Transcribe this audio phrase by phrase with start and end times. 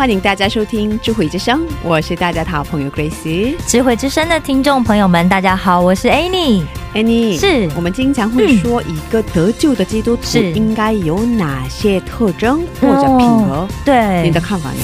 [0.00, 3.54] 欢迎大家收听智慧之声，我是大家的好朋友 Grace。
[3.66, 6.62] 智慧之声的听众朋友们，大家好，我是 Annie。
[6.94, 13.52] Annie，是我们经常会说，一个得救的基督徒是应该有哪些特征或者品格？
[13.52, 14.78] 哦对，你的看法呢？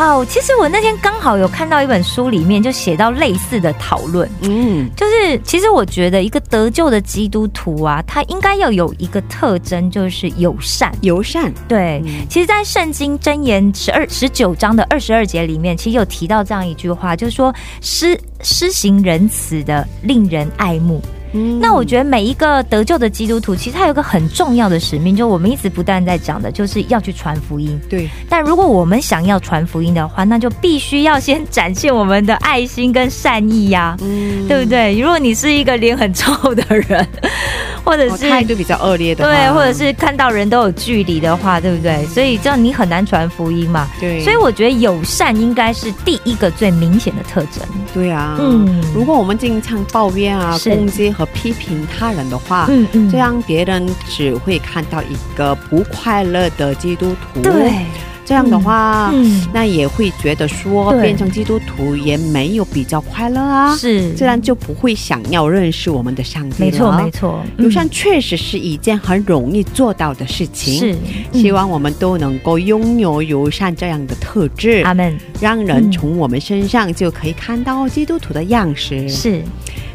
[0.00, 4.26] 好，其实我那天刚好有看到一本书，里面就写到类似的讨论。
[4.40, 10.90] 嗯，就是，其实我觉得一个得救的基督徒啊，他应该要有一个特征，就是友善。
[11.02, 21.02] 友善，对，嗯其实，在圣经箴言十二十九章的二十二节里面，其实有提到这样一句话，就是说施施行仁慈的，令人爱慕。
[21.32, 27.80] 嗯那我觉得每一个得救的基督徒，其实他有一个很重要的使命，就我们一直不断在讲的，就是要去传福音。
[27.88, 34.98] 对，但如果我们想要传福音的话，那就必须要先展现我们的爱心跟善意呀、嗯对不对？
[34.98, 37.06] 如果你是一个脸很臭的人，
[37.84, 42.04] 或者哦是、态度比较恶劣的话，对，或者是看到人都有距离的话，对不对？
[42.06, 43.88] 所以这样你很难传福音嘛。
[44.00, 47.62] 对，所以我觉得友善应该是第一个最明显的特征。
[47.94, 53.10] 对啊，嗯如果我们经常抱怨啊、攻击和批评他人的话，嗯嗯。
[53.10, 57.42] 这样别人只会看到一个不快乐的基督徒。
[57.42, 57.84] 对，
[58.24, 64.12] 这样的话，嗯，那也会觉得说变成基督徒也没有比较快乐啊，是。
[64.14, 66.70] 自然就不会想要认识我们的上帝了。
[66.70, 67.64] 没错没错，嗯。
[67.64, 70.78] 友善确实是一件很容易做到的事情。
[70.78, 70.96] 是，
[71.32, 75.18] 希望我们都能够拥有友善这样的特质，阿门。
[75.40, 75.92] 让人嗯。
[75.92, 79.08] 从我们身上就可以看到基督徒的样式。
[79.08, 79.42] 是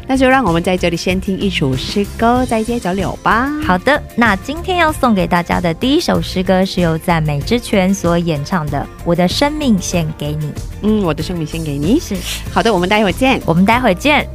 [0.06, 3.50] 那就让我们在这里先听一首诗歌，再接着聊吧。
[3.64, 10.46] 好的，那今天要送给大家的第一首诗歌是由赞美之泉所演唱的《我的生命献给你》。
[10.82, 11.98] 嗯，我的生命献给你。
[11.98, 12.14] 是
[12.52, 13.40] 好的，我们待会儿见。
[13.44, 14.28] 我们待会儿见。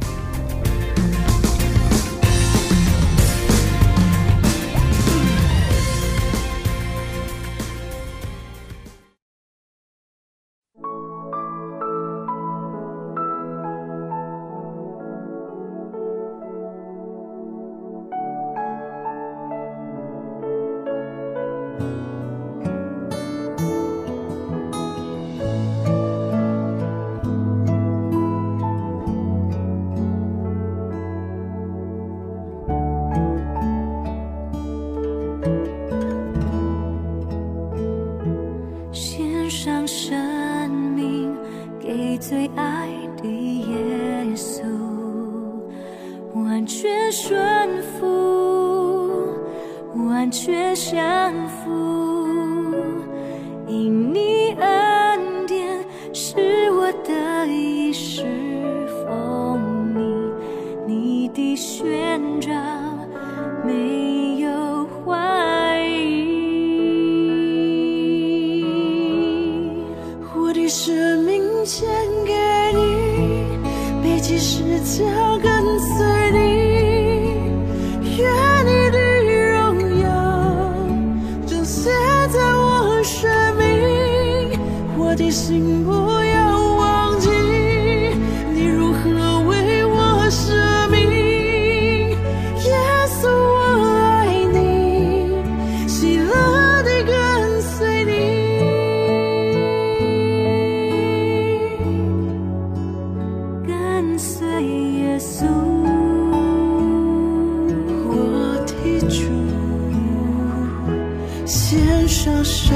[111.52, 112.72] 献上生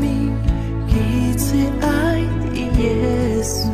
[0.00, 0.32] 命
[0.88, 2.20] 给最爱
[2.50, 3.73] 的耶稣。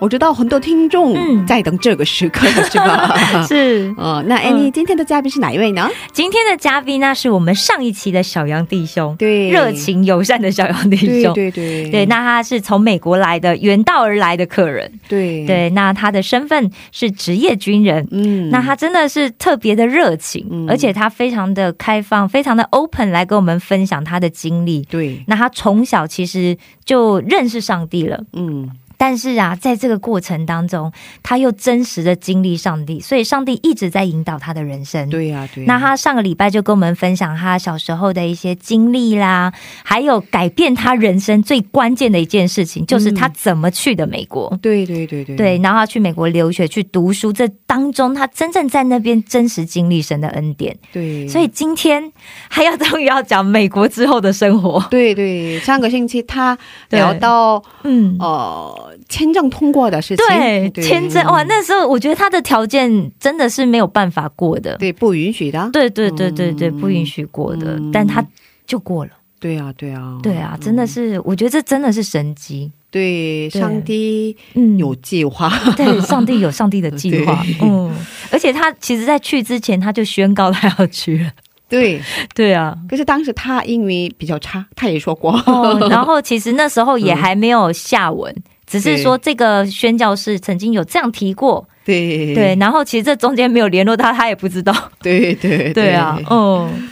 [0.00, 3.16] 我知道很多听众嗯在等这个时刻，是吧？
[3.48, 3.92] 是。
[3.98, 5.90] 哦，那 Annie、今天的嘉宾是哪一位呢？
[6.12, 11.34] 今天的嘉宾呢，是我们上一期的小杨弟兄，对热情友善的小杨弟对兄。
[11.34, 14.88] 对对对，那他是从美国来的，远道而来的客人。
[15.08, 18.06] 对对，那他的身份是职业军人。
[18.12, 24.82] 嗯那他真的是特别的热情，嗯而且他非常的开放，非常的 open 来跟我们分享他的经历。
[24.82, 35.08] 对那他从小其实就认识上帝了，嗯但是啊，在这个过程当中，他又真实的经历上帝，所以上帝一直在引导他的人生。
[35.08, 39.52] 对呀、对呀、那他上个礼拜就跟我们分享他小时候的一些经历啦，
[39.84, 44.58] 还有改变他人生最关键的一件事情，就是他怎么去的美国。
[44.60, 50.76] 对对对对对，然后他去美国留学去读书，这当中他真正在那边真实经历神的恩典。
[50.92, 52.12] 对，所以今天
[52.48, 54.84] 还要终于要讲美国之后的生活。
[54.90, 56.58] 对对，上个星期他
[56.90, 64.76] 聊到嗯，呃签证通过的事情，对，签证哇，那时候我觉得他的条件真的是没有办法过的。
[64.76, 66.80] 对不允许的，对对对对对，嗯。
[66.80, 67.90] 不允许过的，嗯。
[67.92, 68.24] 但他
[68.66, 69.10] 就过了。
[69.40, 72.72] 对啊、对啊、对啊，真的是，我觉得这真的是神迹。
[72.90, 77.44] 对，上帝嗯，有计划，对，上帝有上帝的 计划。
[77.62, 77.94] 嗯，
[78.32, 81.30] 而且他其实，在去之前他就宣告他要去了。
[81.68, 82.00] 对。
[82.34, 88.34] 对啊，可是当时他英语比较差，他也说过，哦， 然后其实那时候也还没有下文，
[88.68, 91.66] 只是说这个宣教士曾经有这样提过。
[91.84, 92.34] 对。
[92.34, 94.72] 对，然后其实这中间没有联络他，他也不知道。
[95.00, 96.88] 对对 对啊，嗯，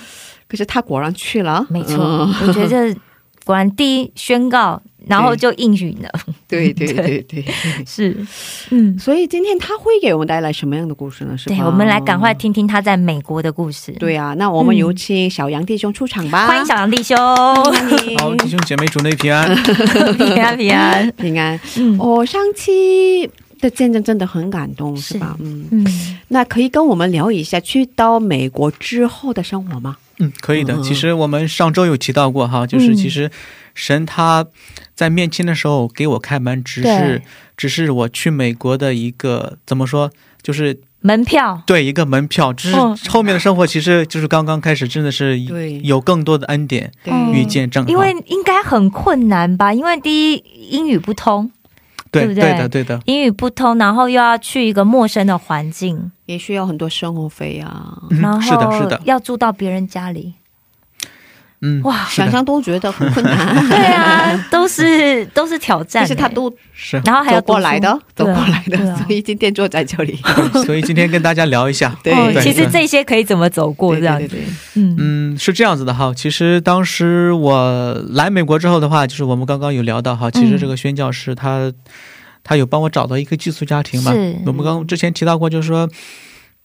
[0.48, 2.34] 可是他果然去了，没错，嗯。
[2.48, 2.96] 我觉得
[3.44, 6.10] 果然第一宣告然后就应允了。
[6.48, 7.44] 对对对对，
[7.86, 8.16] 是，
[8.70, 11.36] 嗯，所以今天他会给我们带来什么样的故事呢？
[11.36, 11.56] 是吧？
[11.56, 12.32] 对，我们来赶快。
[12.36, 13.90] 听听他在美国的故事。
[13.92, 16.46] 对啊，那我们有请小杨弟兄出场吧。
[16.46, 19.54] 欢迎小杨弟兄，欢迎好，弟兄姐妹主内平安。
[20.18, 21.10] 平安平安。
[21.12, 21.58] 平安。
[21.78, 25.34] 嗯我、上期的见证真的很感动，是吧？
[25.40, 25.86] 嗯，嗯，
[26.28, 29.96] 那可以跟我们聊一下去到美国之后的生活吗？
[30.18, 30.82] 嗯，可以的嗯。
[30.82, 33.30] 其实我们上周有提到过哈，就是嗯其实
[33.74, 34.46] 神他
[34.94, 37.22] 在面亲的时候给我开门，只是
[37.56, 40.10] 只是我去美国的一个怎么说，
[40.42, 41.62] 就是门票。
[41.66, 42.52] 对一个门票。
[42.52, 47.90] 只是嗯后面的生活其实就是刚刚开始，真的是对有更多的恩典对，嗯与见证哈。
[47.90, 49.72] 因为应该很困难吧？
[49.72, 51.50] 因为第一英语不通，
[52.20, 52.50] 对对不对？
[52.52, 57.96] 对的对的，英语不通，然后又要去一个陌生的环境，也需要很多生活费啊。
[58.10, 58.72] 嗯然后是的。
[58.78, 60.34] 是的，要住到别人家里，
[61.62, 67.00] 嗯哇想象都觉得很困难， 对啊， 都是都是挑战、欸但是他都是。
[67.04, 70.18] 然后还要走过来的，走过来的，所以今天坐在这里。
[70.66, 71.96] 所以今天跟大家聊一下。
[72.02, 76.12] 对哦对其实这些可以怎么走过这样子，对对对对，嗯嗯，是这样子的哈。
[76.14, 81.72] 其实当时我来美国之后的话，就是我们刚刚有聊到哈，其实这个宣教师他、
[82.44, 84.12] 他有帮我找到一个寄宿家庭嘛。
[84.44, 85.86] 我们刚之前提到过，就是说。
[85.86, 85.90] 嗯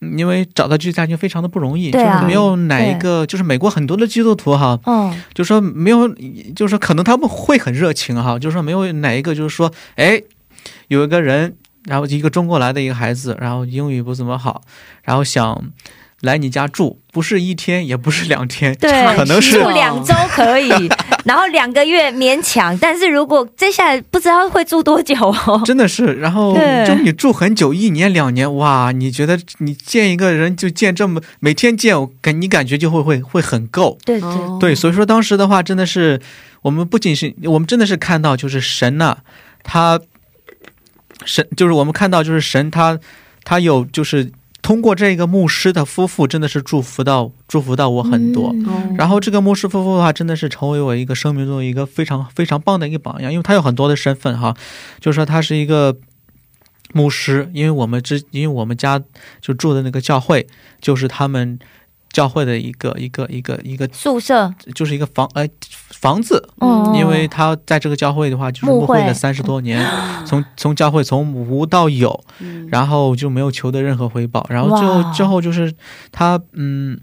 [0.02, 6.08] 因为找到寄宿家庭非常的不容易，就是没有哪一个，就是美国很多的基督徒哈，嗯，就说没有，
[6.56, 10.22] 就是说可能他们会很热情哈，就是说没有哪一个就是说，哎，
[10.88, 11.56] 有一个人，
[11.86, 14.64] 然后一个中国来的一个孩子，然后英语不怎么好，
[15.04, 15.72] 然后想
[16.22, 20.90] 来你家住，不是一天，也不是两天，对， 可能是住两周可以，
[21.26, 25.62] 然后两个月勉强，但是如果接下来不知道会住多久哦。
[25.66, 33.98] 真的是，然后就你住很久，一年两年，哇，你觉得你见一个人就见这么每天见，我感你感觉就会会会很够。
[34.04, 36.20] 对对，哦对，所以说当时的话，真的是
[36.62, 39.18] 我们不仅是我们真的是看到，就是神呐、
[39.64, 40.00] 他
[41.26, 43.00] 神就是我们看到，就是神他
[43.44, 48.52] 他有就是通过这个牧师的夫妇，真的是祝福到祝福到我很多。
[48.54, 48.66] 嗯。
[48.68, 48.96] 哦。
[48.98, 54.56] 然后这个牧师夫妇的话，真的是成为我一个生命中一个非常非常棒的一个榜样，因为他有很多的身份哈，
[55.00, 55.98] 就是说他是一个
[56.94, 59.02] 牧师，因为我们之因为我们家
[59.40, 60.46] 就住的那个教会，
[60.80, 61.58] 就是他们
[62.12, 65.48] 教会的一个一个一个一个宿舍，就是一个房呃
[65.90, 69.86] 房子，嗯，因为他在这个教会的话，就是牧会了三十多年，
[70.26, 72.68] 从从教会从无到有，嗯。
[72.70, 75.74] 然后就没有求得任何回报，然后最后之后就是
[76.12, 77.00] 他嗯。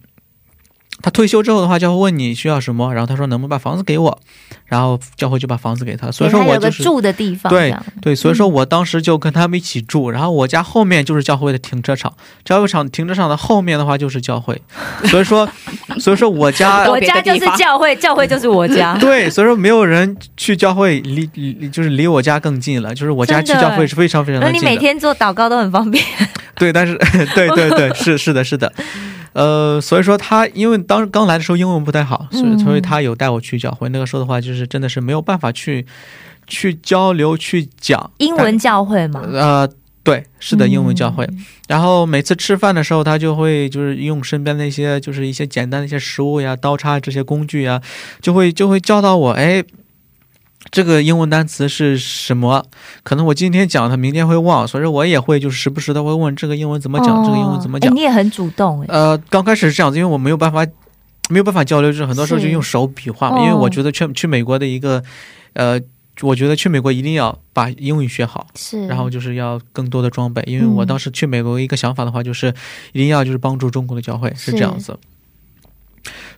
[1.03, 4.19] 他退休之后的话，教会问你需要什么，然后他说能不能把房子给我，
[4.67, 6.11] 然后教会就把房子给他。
[6.11, 12.13] 所以说我就是住的地方，对对，所以说我当时就跟他们一起住，然后我家后面就是教会的停车场，
[12.45, 14.61] 教会场停车场的后面的话就是教会，
[15.05, 15.49] 所以说
[16.01, 16.87] 所以说我家。
[16.89, 24.71] 我家就是教会，教会就是我家 对，所以说没有人去教会离离就是离我家更近了，就是我家去教会是非常非常那你的近的。
[24.71, 26.03] 每天做祷告都很方便，
[26.57, 26.97] 对，但是
[27.35, 28.73] 对对对，是是的，是的，
[29.33, 33.89] 呃，所以说他因为当刚来的时候英文不太好，所以嗯所以他有带我去教会。
[33.89, 35.87] 那个时候的话，就是真的是没有办法去
[36.47, 39.69] 去交流去讲英文教会嘛，呃。
[40.05, 41.23] 对，是的，英文教会。
[41.27, 47.83] 嗯然后每次吃饭的时候，他就会就是用身边的一些就是一些简单的一些食物呀、刀叉这些工具呀，
[48.23, 49.63] 就会就会教导我，哎，
[50.71, 52.65] 这个英文单词是什么？
[53.03, 57.91] 可能我今天讲，他明天会忘，所以说我也会就是时不时的会问这个英文怎么讲，这个英文怎么讲。
[57.91, 60.67] 哎你也很主动哎，呃，刚开始是这样子，因为我没有办法，
[61.31, 65.03] 没有办法交流，就是很多时候就用手比划因为我觉得去去美国的一个，
[65.55, 65.81] 呃，
[66.23, 68.47] 我觉得去美国一定要把英语学好。
[68.55, 72.53] 是，然后就是要更多的装备，因为我嗯当时去美国一个想法的话，就是
[72.93, 74.99] 一定要就是帮助中国的教会是这样子。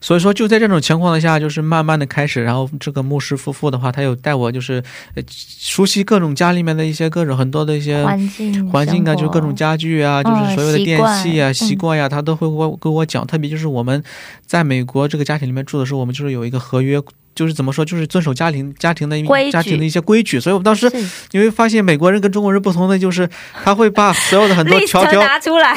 [0.01, 4.83] 所以说，就在这种情况下，就是慢慢的开始，然后这个牧师夫妇的话，他有带我就是
[5.15, 13.27] 呃熟悉各种家里面的一些各种很多的一些环境环境啊，就是各种家具啊，嗯就是所有的电器啊、习惯呀、他都会给我跟我讲。
[13.27, 14.03] 特别就是我们
[14.47, 17.01] 在美国这个家庭里面住的时候，我们就是有一个合约。
[17.33, 19.53] 就是怎么说，就是遵守家庭家庭的规矩。
[19.53, 20.91] 家庭的一些规矩，所以我们当时
[21.31, 23.27] 你会发现美国人跟中国人不同的就是，
[23.65, 25.75] 他会把所有的很多条条，拿出来，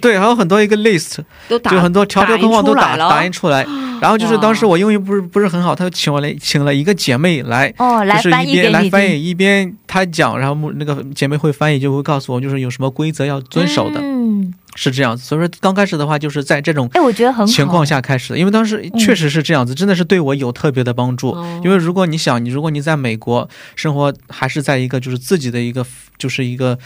[0.00, 1.18] 对，还有很多一个 list，
[1.48, 3.66] 就很多条条框框都打打印出来。
[4.00, 15.24] 然后就是当时我英语不是不是很好，他就请我来请了一个姐妹来，哦，来就是一翻译给你边来翻译，一边他讲，然后那个姐妹会翻译，就会告诉我就是有什么规则要遵守的，嗯，是这样子。
[15.24, 21.30] 所以说刚开始的话就是在这种哎，我觉得很情况下开始的，因为当时确实是这样子，真的是对我有特别的帮助。
[21.32, 25.84] 哦因为如果你想，你如果你在美国生活，还是在一个就是自己的一个
[26.16, 26.78] 就是一个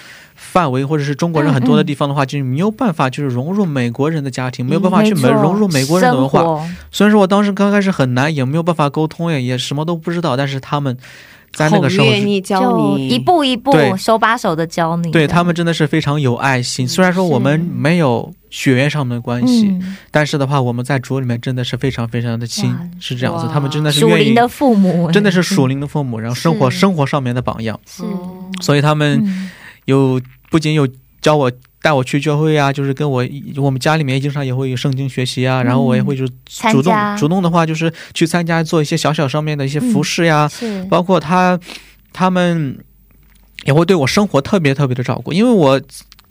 [0.52, 6.42] 范围，或者是中国人很多的地方的话，就是没有办法就是融入美国人的家庭，没有办法去美融入美国人的文化。
[6.90, 10.94] 虽然说我当时刚开始很难，也没有办法沟通呀，也什么都不知道，但是他们
[11.54, 16.86] 在那个时候愿意教你就一步一步对手把手的教你，对他们真的是非常有爱心。
[16.86, 23.48] 虽然说我们没有血缘上的关系，嗯但是的话，我们在主里面真的是非常非常的亲，是这样子。
[23.50, 27.80] 他们真的是愿意，属灵的父母，真的是属灵的父母，然后生活生活上面的榜样。
[27.86, 28.02] 是，
[28.60, 29.50] 所以他们嗯
[29.86, 30.20] 有
[30.52, 30.86] 不仅有
[31.20, 36.24] 教我带我去教会啊，就是跟我我们家里面经常也会有圣经学习啊，然后我也会就
[36.70, 40.84] 主动主动的话就是去参加做一些小小上面的一些服饰呀、是。
[40.84, 41.58] 包括他
[42.12, 42.78] 他们
[43.64, 45.80] 也会对我生活特别特别的照顾，因为我。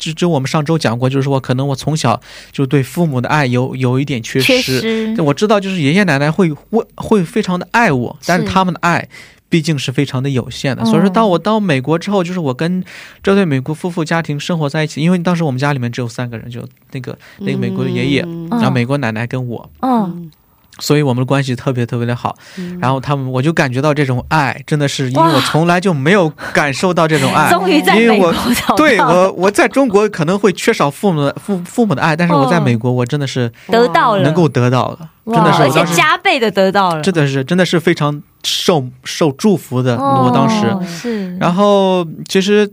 [0.01, 2.20] 就就我们上周讲过，就是说可能我从小
[2.51, 8.51] 就对父母的爱有有一点缺缺失，我知道，就是爷爷奶奶会会会非常的爱我，但是是。
[8.51, 9.08] 他们的爱
[9.51, 10.81] 毕竟是非常的有限的。
[10.81, 12.84] 嗯所以说，当我到美国之后，就是我跟
[13.22, 18.48] 这对美国夫妇家庭生活在一起，因为当时我们家里面只有三个人，就那个那个美国的爷爷，嗯。
[18.51, 20.31] 然后美国奶奶跟我，嗯，
[20.79, 22.36] 所以我们的关系特别特别的好。
[22.79, 27.50] 然后他们，我就感觉到这种爱，真的是因为我从来就没有感受到这种爱。
[27.53, 39.98] 终于在美国因为我对我，我在中国可能会缺少父母的父父母的爱，但是我在美国，我真的是得到了，能够得到了，真的是而且加倍的得到了，真的是真的是非常受受祝福的。
[39.98, 42.70] 哦我当时，是，然后其实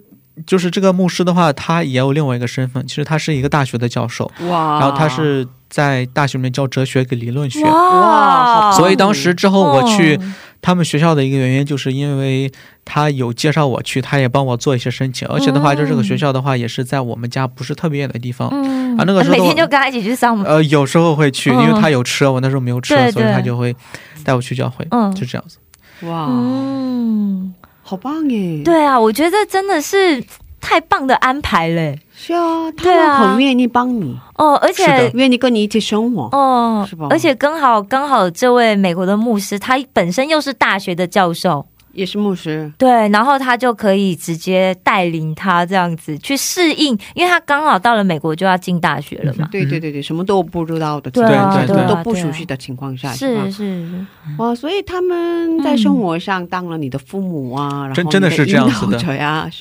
[0.46, 7.62] 就是这个牧师的话，他也有另外一个身份，其实他是一个大学的教授，哇，然后他是在大学里面教哲学跟理论学。
[7.64, 12.50] 哇，所以当时之后我去哦他们学校的一个原因，就是因为
[12.90, 18.48] 他有介绍我去，他也帮我做一些申请，而且的话，就这个学校的话，也是在我们家不是特别远的地方。
[18.50, 23.76] 嗯啊那个时候每天就跟他一起去上班，呃，有时候会去，因为他有车，我那时候没有车，对所以他就会
[24.24, 25.58] 带我去教会，嗯就这样子。
[26.06, 30.24] 哇，嗯，好棒耶！，对啊，我觉得真的是
[30.60, 35.10] 太棒的安排嘞是啊，他对啊们很愿意帮你，哦，而且。
[35.14, 36.28] 愿意跟你一起生活。
[36.32, 41.66] 哦是吧，而且刚好刚好，这位美国的牧师，他本身又是大学的教授，
[41.98, 49.48] 也是牧师，对，然后他就可以直接带领他这样子去适应，因为他刚好到了美国就要进大学了嘛。
[49.50, 51.88] 对对对对，什么都不知道的情对况下，啊对啊。
[51.88, 53.14] 都不熟悉的情况下，吧？
[53.16, 54.06] 是是，
[54.38, 58.96] 哇，所以他们在生活上当了你的父母啊，然后真真的是这样子的？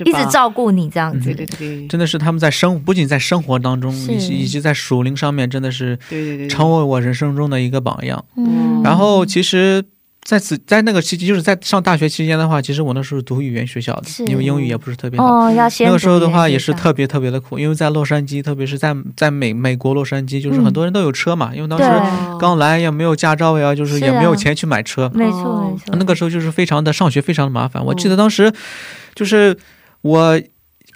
[0.06, 1.34] 一直照顾你这样子。
[1.34, 1.44] 对。
[1.44, 1.88] 对对。
[1.88, 8.24] 真的是他们在生，不仅在生活当中，以及以及在属灵上面，真的是对对对，成为我人生中的一个榜样。
[8.36, 8.84] 嗯。
[8.84, 9.84] 然后其实。
[10.28, 15.26] 在此，在那个期间，就是在上大学期间的话，其实我那时候读语言学校的，因为英语也不是特别好。
[15.26, 27.86] 哦，要先那个时候的话也是特别特别的苦，因为在洛杉矶，特别是在在美美国洛杉矶，就是嗯很多人都有车嘛，因为当时刚来也没有驾照呀，就是也没有钱去买车，没错哦没错，那个时候就是非常的上学非常的麻烦。
[27.86, 28.52] 我记嗯得当时
[29.16, 29.58] 就是
[30.02, 30.38] 我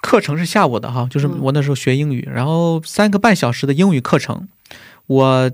[0.02, 1.40] 课程是下午的哈，就是嗯。
[1.40, 4.50] 我那时候学英语，然后三个半小时的英语课程，
[5.08, 5.50] 我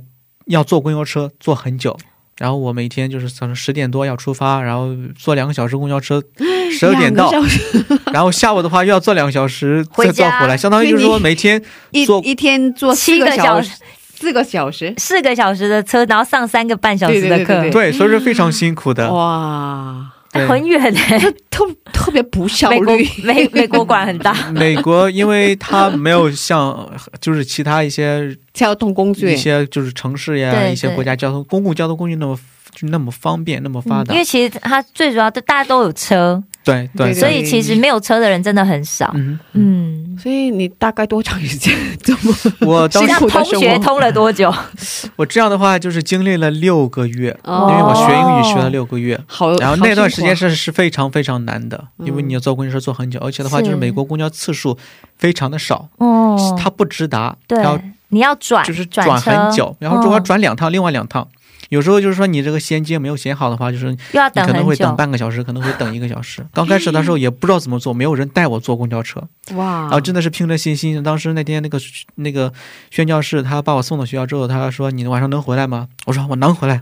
[0.48, 1.96] 要坐公交车坐很久。
[2.38, 6.22] 然后我每天就是早上十点多要出发，然后坐两个小时公交车，
[6.72, 7.32] 十二点到。
[8.14, 13.72] 然后下午的话又要坐两个小时再坐回来，相当于就是说每天一坐一天坐四七个小小时，
[14.16, 17.72] 四个小时，四个小时的车，然后上三个半小时的课，对对对对。
[17.72, 19.12] 对，所以说非常辛苦的。
[19.12, 21.34] 哇，对很远哎。
[21.50, 26.88] 特特别不效美国率，美美国馆很大， 美国，因为它没有像
[27.20, 29.34] 就是其他一些交通工具。
[29.34, 32.38] 一些就是城市呀，一些国家交通公共交通工具那么
[32.76, 34.14] 就那么方便，那么发达。
[34.14, 37.14] 因为其实它最主要的大家都有车，对对，对。
[37.16, 39.12] 所以其实没有车的人真的很少。
[39.16, 41.76] 嗯，嗯，所以你大概多长时间？
[42.04, 42.34] 怎么？
[42.68, 44.54] 我当时这样辛苦的生活通学通了多久？
[45.16, 49.20] 我这样的话就是经历了六个月，哦因为我学英语学了六个月。
[49.28, 54.78] 好，然后那段时间是是是非常非常难的，因为你要坐公交车坐很久，而且的话就是美国公交次数
[55.18, 61.28] 非常的少，哦，它不直达，对要，你要转，就是转转很久，然后如果嗯转两趟，另外两趟。
[61.70, 64.96] 有时候就是说你这个衔接没有衔好的话，就是要你可能会等。
[64.96, 66.46] 半个小时， 可能会等一个小时。
[66.54, 69.22] 刚开始的时候 也不知道怎么做，没有人带我坐公交车，
[69.54, 71.02] 哇，然后真的是凭着信心。
[71.04, 71.80] 当时那天那个
[72.16, 72.52] 那个
[72.90, 76.82] 宣教室他把我送到学校之后，他说：“你晚上能回来吗？”我说：“我能回来。”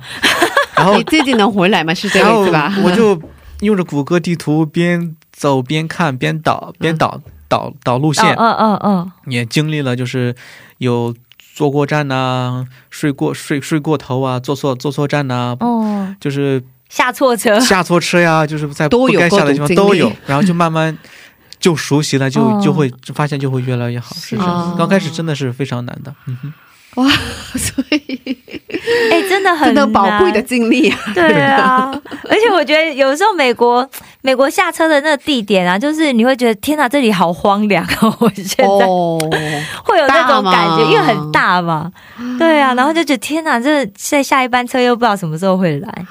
[0.78, 1.94] 然后你自己能回来吗？
[1.94, 2.74] 是这然后个意思吧？
[2.84, 3.20] 我就
[3.62, 10.36] 用着谷歌地图边走边看边导边导导导路线，嗯嗯嗯也经历了就是
[10.80, 11.16] 有
[11.56, 20.96] 坐过站呐、睡过睡睡过头啊，坐错坐错站呐、嗯，哦，就是下错车，下错车呀，就是在不该下的地方都有，然后就慢慢
[21.58, 24.14] 就熟悉了，就哦就会发现就会越来越好。
[24.18, 24.54] 是这样。
[24.54, 26.14] 哦，刚开始真的是非常难的。
[26.26, 26.54] 嗯哼，
[27.58, 28.38] 所以
[29.12, 30.46] 哎，真的很真的宝贵的难。
[30.46, 31.00] 经历啊！
[31.14, 31.92] 对啊，
[32.30, 33.88] 而且我觉得有时候美国
[34.22, 38.16] 美国下车的那个地点啊，就是你会觉得天哪，这里好荒凉哦！
[38.20, 38.66] 我现在。
[38.86, 39.18] 哦，
[39.84, 41.92] 会有那种感觉，因为很大嘛，
[42.38, 46.06] 对啊，然后就觉得天哪，这在下一班车又不知道什么时候会来，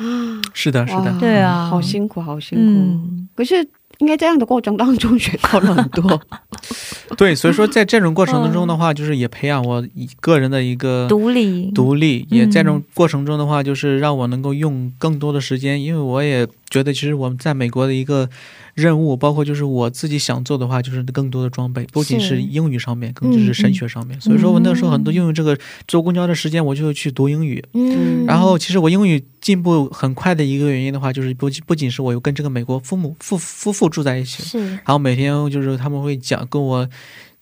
[0.52, 1.68] 是的，是的，对啊。
[1.70, 2.64] 好辛苦，好辛苦。
[2.64, 3.66] 嗯，可是
[3.98, 6.20] 应该这样的过程当中学到了很多，
[7.16, 12.38] 对，所以说在这种过程当中的话，就是也培养我一个人的一个独立，独立，嗯。
[12.38, 18.28] 也在这种过程中的话，就是让我能够用更多的时间，因为我也觉得其实我们在美国的一个
[18.74, 22.42] 任务，包括就是我自己想做的话，就是更多的装备，不仅是是。
[22.42, 24.20] 英语上面，更就是神学上面。
[24.20, 25.56] 所以说我那时候很多用这个
[25.86, 27.62] 坐公交的时间，我就去读英语。
[27.74, 34.70] 嗯，然后，其实我英语进步很快的一个原因的话，就是不不仅是我有跟这个美国父母父夫妇住在一起，是。
[34.70, 36.88] 然后每天就是他们会讲跟我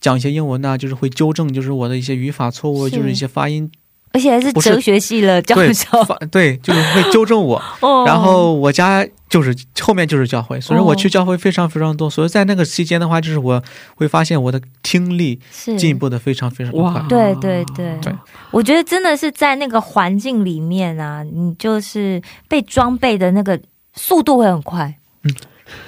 [0.00, 3.12] 讲一些英文呐、就是会纠正就是我的一些语法错误，就是。
[3.12, 3.70] 一些发音
[4.12, 5.86] 而且还是哲学系了教对授，
[6.30, 7.60] 对，就是会纠正我。
[7.80, 12.10] 哦然后我家就是后面就是教会，所以我去哦教会非常非常多。
[12.10, 13.62] 所以在那个期间的话，就是我
[13.94, 17.06] 会发现我的听力是进步的非常非常快哇。
[17.08, 18.12] 对对对对
[18.50, 23.58] 我觉得真的是在那个环境里面啊，你就是被装备的那个
[23.94, 24.94] 速度会很快。
[25.24, 25.34] 嗯，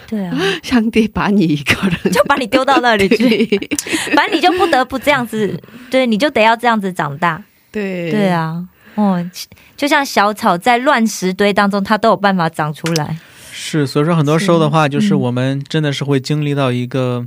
[0.06, 3.68] 对啊， 上帝把你一个人就把你丢到那里去，对
[4.16, 5.60] 反正你就不得不这样子，
[5.90, 7.42] 对，你就得要这样子长大。
[7.74, 9.30] 对对，啊，哦，
[9.76, 13.18] 就像小草在乱石堆当中，它都有办法长出来。
[13.52, 17.26] 是，所以说很多时候的话，就是嗯我们真的是会经历到一个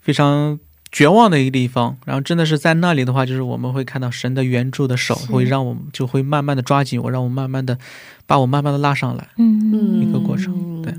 [0.00, 0.58] 非常
[0.90, 7.78] 绝望的一个地方，然后真的是在那里的话，就是我们会看到神的援助的手会让我们就会慢慢的抓紧我，让我慢慢的
[8.26, 9.28] 把我慢慢的拉上来。
[9.36, 10.94] 嗯嗯一个过程对，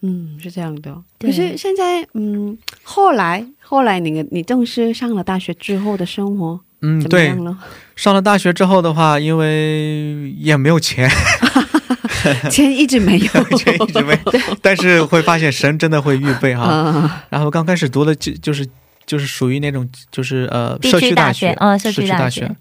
[0.00, 0.96] 嗯，是这样的。
[1.18, 7.34] 可是现在，嗯，后来后来那个你正式上了大学之后的生活嗯，对？
[7.96, 11.10] 上了大学之后的话，因为也没有钱，
[12.50, 16.64] 钱一直没有， 钱一直没有，但是会发现神真的会预备哈。
[16.64, 18.66] 啊，然后刚开始读的就就是
[19.06, 22.54] 就是属于那种就是呃社区区大学，嗯，社社区大学，，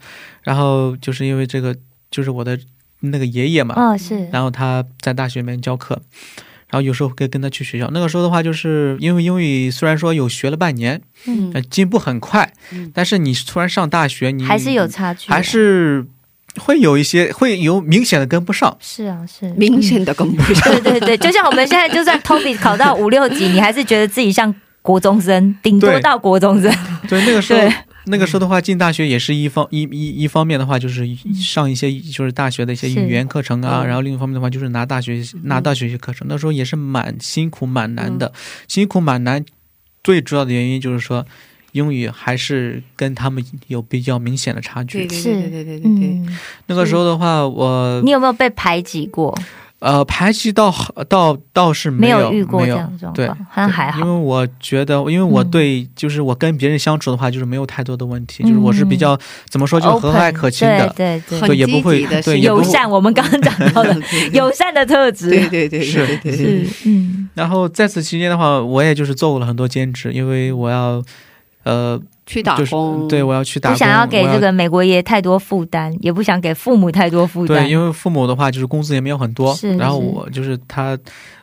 [0.43, 1.75] 然后就是因为这个
[2.09, 2.57] 就是我的
[3.01, 7.89] 那个爷爷嘛，嗯，是，然后他在大学里面教课，然后有时候可以跟他去学校。
[7.93, 16.05] 那个时候的话，就是因为英语虽然说有学了半年，嗯呃，进步很快，嗯但是你突然上大学，你还是有差距，还是
[16.59, 18.77] 会有一些会有明显的跟不上。
[18.79, 20.71] 是啊，是明显的跟不上。
[20.81, 26.71] 对对对，就像我们现在，就算 Toby 考到五六级，你还是觉得自己像国中生，顶多到国中生。
[27.09, 27.73] 对，那个时候对，
[28.05, 36.27] 那个时候的话，进大学也是一方一一一方面的话，就是上一些就是大学的一些语言课程啊，嗯然后另一方面的话就是拿大学拿大学一些课程。
[36.29, 38.31] 那时候也是蛮辛苦蛮难的，
[38.67, 39.43] 辛苦蛮难。
[40.03, 41.25] 最主要的原因就是说，
[41.71, 44.99] 英语还是跟他们有比较明显的差距。
[44.99, 46.21] 对对是对对对对对
[46.67, 49.35] 那个时候的话，我你有没有被排挤过？
[49.85, 50.73] 呃排挤倒
[51.07, 53.99] 倒倒是没有遇过没有这样的状对况，好像还好。
[54.01, 54.15] 因为。
[54.25, 55.51] 我觉得，因为我嗯。
[55.51, 59.15] 对、就是我跟别人相处的话，就是没有太多的问题，就是我是比较
[59.47, 62.89] 怎么说，就是和蔼可亲的，对对对，对，也不会对，友善。
[62.89, 63.95] 我们刚刚讲到的
[64.33, 66.65] 友善的特质，对对对是对对对。
[66.65, 67.29] 是嗯。
[67.35, 71.03] 然后在此期间的话，我也就是做过了很多兼职，因为我要，
[71.63, 77.63] 呃，去打就是工，对我要去打工，不想要给这个美国爷太多负担，也不想给父母太多负担。
[77.63, 80.97] 对，因为父母的话就是工资也没有很多是，是然后我就是他，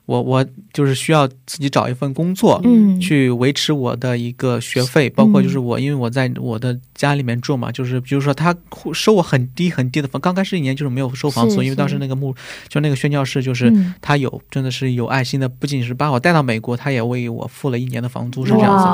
[0.07, 2.61] 我我就是需要自己找一份工作。
[2.65, 12.35] 嗯，去维持我的一个学费，包括就是我，因为我在我的家里面住嘛，就是比如说他会收我很低很低的房，刚开始一年就是没有收房租，是因为当时那个牧
[12.69, 18.85] 就那个宣教士就是嗯他有真的是有爱心的，不仅是把我带到美国，他也为我付了一年的房租，是这样子。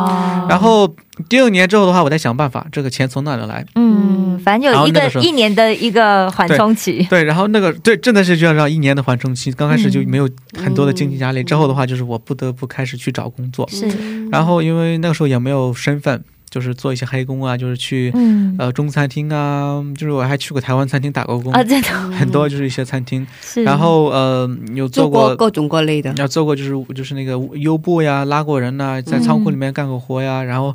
[0.48, 0.94] 然后
[1.28, 3.64] 第二年之后的话，我再想办法，这个钱从哪里来？
[3.74, 9.52] 嗯，反正有一个一年的一个缓冲期，对，然后那个对，真的是就要让一年的缓冲期。
[9.52, 13.68] 刚开始就嗯没有很多的经济压力，之后的话就是我不得不开始去找工作。
[13.68, 13.86] 是
[14.30, 23.26] 然后因为那个时候也没有身份，就是做一些黑工啊，就是去、嗯呃中餐厅啊，就是我还去过台湾餐厅打过工，啊，真的很多就是一些餐厅。
[23.40, 25.26] 是，然后呃有做做过。
[25.28, 30.74] 过各种各类的，要做过就是就是那个优步呀，拉过人呐、在仓库里面干过活呀，然后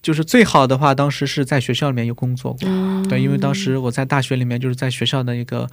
[0.00, 3.06] 就是最好的话，当时是在学校里面有工作过，嗯。
[3.08, 5.68] 对，因为当时我在大学里面就是在学校的一个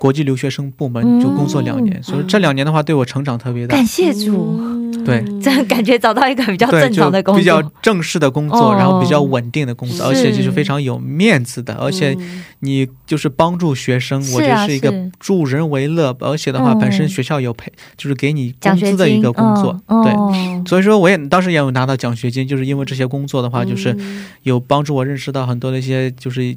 [0.00, 1.20] 国际留学生部门嗯。
[1.20, 3.76] 就工作两年，所以这两年的话对我成长特别大。
[3.76, 5.04] 感，谢主，嗯。
[5.04, 5.22] 对。
[5.40, 7.38] 真 的感觉找到一个比较，正常的工作。
[7.38, 8.74] 比较，正式的工作，哦。
[8.76, 12.42] 然后比较稳定的工作，而且就是是非常有面子的，而且嗯。
[12.60, 16.78] 你就是帮助学生，我觉得是一个助人为乐，而且的话，嗯。
[16.78, 20.66] 本身学校有赔，就是给你奖学工资的一个工作，对。
[20.66, 24.26] 所以说，我也当时也有拿到奖学金，就是因为这些工作的话，就是嗯。
[24.44, 26.56] 有帮助我认识到很多的一些，就是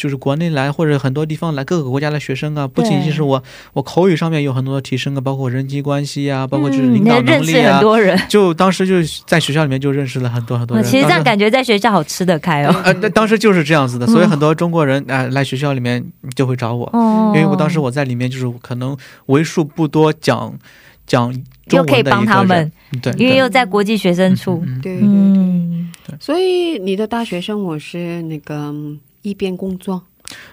[0.00, 3.42] 就是国内来或者很多地方来各个国家的学生啊，不仅仅是我
[3.74, 7.82] 我口语上面有很多的提升啊，包括人际关系啊，包括就是嗯领导你认识能力啊很。
[7.82, 8.18] 多人。
[8.30, 10.82] 就当时就是在学校里面就认识了很多很多人。
[10.82, 12.74] 哦其实这样感觉在学校好吃得开哦。
[12.82, 16.02] 呃，那当时就是这样子的，所以很多中国人啊、呃来学校里面
[16.34, 20.58] 就会找我，哦因为我当时我在里面就是可能为数不多讲
[21.06, 21.30] 讲
[21.68, 24.64] 中又可以文的一个人帮他们，，对，因为又在国际学生处。
[24.82, 25.08] 对对对。
[25.08, 30.04] 嗯，所以你的大学生活是那个嗯一边工作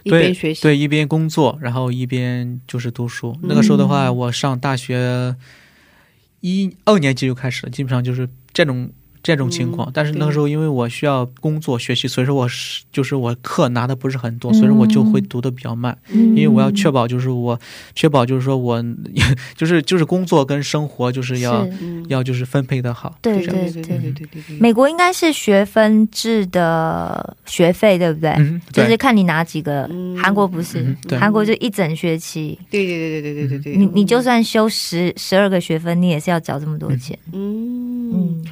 [0.04, 3.38] 一对边学习，对，一边工作，然后一边就是读书。
[3.44, 5.36] 那个时候的话，我上大学
[6.42, 8.90] 一二年级就开始了，基本上就是这种
[9.24, 9.90] 这种情况。
[9.90, 16.36] 嗯但是那个时候，因为我需要工作学习，所以说我是就是我课拿的不是很多，所以说我就会读的比较慢，嗯。
[16.36, 17.60] 因为我要确保就是我
[17.96, 18.84] 确保 就是说我
[19.56, 22.06] 就是就是工作跟生活就是要是，嗯。
[22.10, 23.18] 要就是分配的好。
[23.22, 24.58] 对对对对对。
[24.60, 28.30] 美国应该是学分制的学费，对不对？
[28.38, 28.84] 嗯，对。
[28.84, 29.88] 就是看你拿几个。
[29.92, 30.18] 嗯。
[30.18, 31.18] 韩国不是嗯，对。
[31.18, 37.18] 韩国就一整学期，对对对对对对对对，你你就算修十十二个学分，你也是要缴这么多钱。
[37.34, 38.46] 嗯，嗯，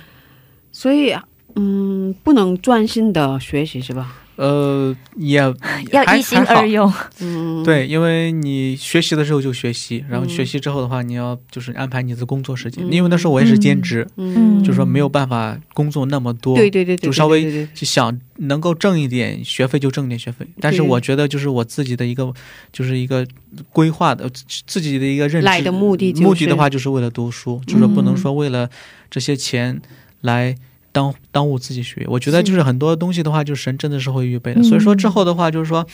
[0.76, 1.16] 所以
[1.56, 4.14] 嗯不能专心的学习是吧？
[4.36, 5.38] 呃，也
[5.94, 6.92] 要一心二用。
[7.22, 12.84] 嗯，对，因为你学习的时候就学习，然后嗯学习之后的话，你要就是安排你的工作时间。
[12.86, 20.46] 嗯因为那时候我也是兼职，嗯，就是说没有办法工作那么多，对对对对，就稍微就想能够挣一点学费就挣点学费。
[20.60, 22.34] 但是我觉得就是我自己的一个
[22.74, 23.26] 就是一个
[23.72, 24.30] 规划的
[24.68, 28.70] 自己的一个认知来的目的就是目的的话就是为了读书，就是说不能嗯说为了
[29.10, 29.82] 这些钱
[30.26, 30.56] 来。
[30.96, 32.00] 当耽误自己学。
[32.00, 34.62] 业，我觉得就是很多东西的话，就是神真的是会预备的。
[34.62, 34.64] 嗯。
[34.64, 35.86] 所以说之后的话，就是说，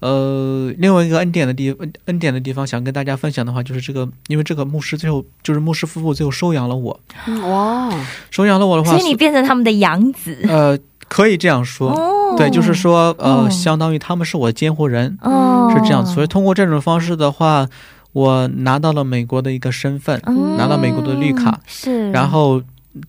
[0.00, 10.34] 呃，另外一个恩典的地恩恩典的地方，想跟大家分享的话，就是这个，因为这个牧师最后就是牧师夫妇最后收养了我，嗯哇，收养了我的话，所以你变成他们的养子。
[10.48, 10.78] 呃
[11.08, 12.34] 可以这样说，哦。
[12.38, 13.50] 对，就是说呃，哦。
[13.50, 16.14] 相当于他们是我的监护人，哦，是这样子。
[16.14, 17.68] 所以通过这种方式的话，
[18.12, 20.56] 我拿到了美国的一个身份，嗯。
[20.56, 22.62] 拿到美国的绿卡，是，然后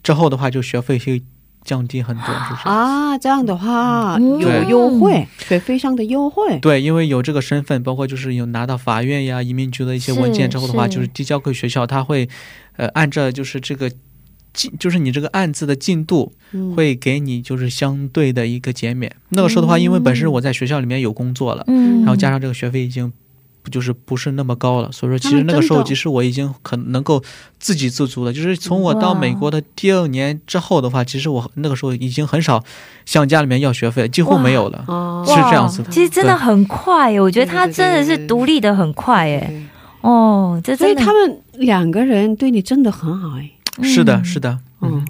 [0.04, 1.22] 之后的话就学费会
[1.64, 2.68] 降低很多，是不是。
[2.68, 12.30] 啊，这样的话嗯有优惠，学费上的优惠，对，因为有这个身份，包括就是有拿到法院呀、移民局的一些文件之后的话，是就是递交给学校，他会，
[12.78, 13.92] 呃，按照就是这个
[14.54, 19.14] 进，就是你这个案子的进度，嗯会给你就是相对的一个减免。
[19.30, 23.12] 那个时候的话，因为本身我在学校里面有工作了，嗯，然后加上这个学费已经。
[23.70, 27.24] 就是不是那么高了，所以说其实那个时候，其实我已经很能够
[27.60, 28.34] 自给自足了。
[28.34, 32.64] 就是从我到美国的第二年之后的话，其实我那个时候已经很少
[33.06, 34.84] 向家里面要学费，几乎没有了。
[34.88, 39.46] 啊是这样子的其实真的很快耶，我觉得他真的是独立的很快耶。
[39.48, 39.66] 对
[40.02, 43.52] 哦，这所以他们两个人对你真的很好哎，
[43.84, 45.06] 是的，嗯是的，嗯嗯，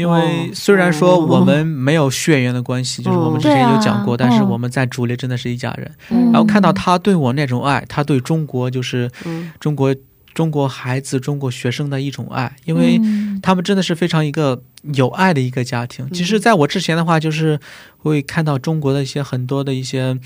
[0.00, 5.90] 因为虽然说我们没有血缘的关系，就是我们之前有讲过，但是我们在主里真的是一家人。
[6.08, 9.94] 嗯然后看到他对我那种爱，他对中国就是嗯中国
[10.32, 14.62] 中国孩子、中国学生的一种爱，因为嗯他们真的是非常一个
[14.94, 16.08] 有爱的一个家庭。
[16.12, 17.60] 其实，在我之前的话，就是
[17.98, 20.16] 会看到中国的一些很多的一些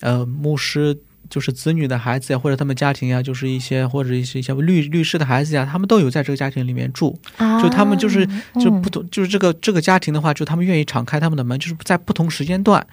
[0.00, 0.96] 呃牧师。
[1.30, 7.16] 就是子女的孩子呀，或者他们家庭呀，就是一些或者一些一些律律师的孩子呀，他们都有在这个家庭里面住。
[7.62, 8.26] 就他们就是
[8.60, 12.84] 就嗯不同，就是这个这个家庭的话，就他们愿意敞开他们的门，就是在不同时间段，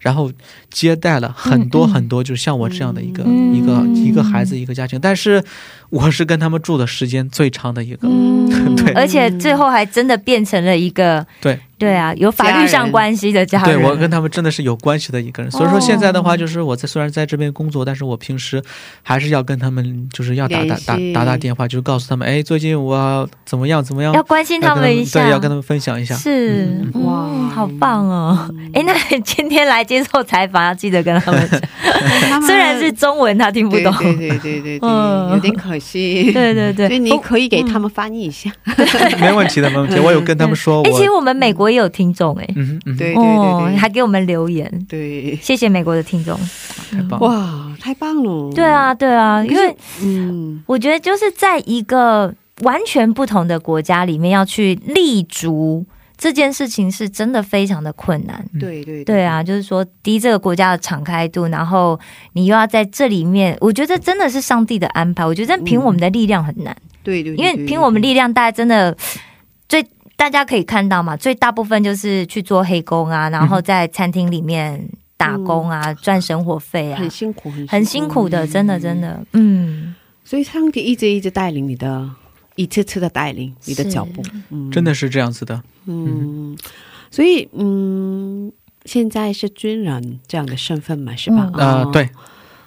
[0.00, 0.32] 然后
[0.70, 3.54] 接待了很多很多，就是像我这样的一个、嗯。
[3.54, 4.98] 一个一个孩子一个家庭。
[4.98, 5.44] 但是
[5.90, 8.74] 我是跟他们住的时间最长的一个，嗯。
[8.74, 8.92] 对。
[8.94, 13.76] 而且最后还真的变成了一个对对啊，有法律上关系的家人。
[13.76, 15.50] 对我跟他们真的是有关系的一个人。
[15.50, 18.62] 所以说现在的话，就是我在虽然在这边工作，但是我平时
[19.02, 26.14] 还是要跟他们就是要打打打打打电话，就是告诉他们，哎，最近我怎么样怎么样，要关心他们一下，对，要跟他们分享一下。
[26.14, 28.48] 是嗯哇、哇好棒哦！
[28.50, 31.60] 嗯哎、那今天来接受采访，要记得跟他们讲，
[32.40, 33.92] 们虽然是中文，他听不懂。
[33.98, 36.30] 对对对对对对，嗯有点可惜。
[36.32, 38.50] 对对对所以你不可以给他们翻译一下。
[39.20, 39.98] 没问题的，没问题。
[39.98, 46.38] 我有跟他们说， 哎、我其实我们美国也有听众哎、嗯嗯哼，对对哦对，对还给我们留言，对，谢谢美国的听众。
[46.90, 47.26] 太棒了。
[47.26, 48.52] 哇，太棒了。
[48.52, 55.84] 对，啊，对啊，因为嗯，我觉得就是在一个完全不同的国家里面要去立足
[56.18, 58.44] 这件事情，是真的非常的困难。
[58.60, 61.98] 对对对啊，，就是说，第一，这个国家的敞开度，然后
[62.34, 65.26] 你又要在这里面，我觉得真的是上帝的安排。
[65.26, 68.96] 我觉得凭我们的力量很难，对对，因为凭我们力量，大家真的
[69.68, 69.84] 最
[70.22, 77.00] 大家可以看到嘛，最大部分就是去做黑工啊，然后在餐厅里面打工啊，赚生活费啊。
[77.00, 79.00] 很，辛苦，很很辛苦的，真的真。
[79.00, 82.08] 的，嗯，所以上帝一直一直带领你的，
[82.54, 84.70] 一次次的带领你的脚步，嗯。
[84.70, 85.60] 真的是这样子的。
[85.86, 86.56] 嗯，
[87.10, 88.52] 所以嗯，
[88.84, 91.50] 现在是军人这样的身份嘛，是吧？
[91.54, 91.66] 嗯。
[91.66, 92.08] 哦，呃对，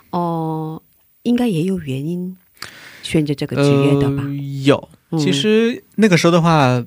[0.09, 0.81] 哦，
[1.23, 2.35] 应该也有原因
[3.01, 4.23] 选择这个职业的吧？
[4.23, 5.17] 呃、有，嗯。
[5.17, 6.83] 其实那个时候的话，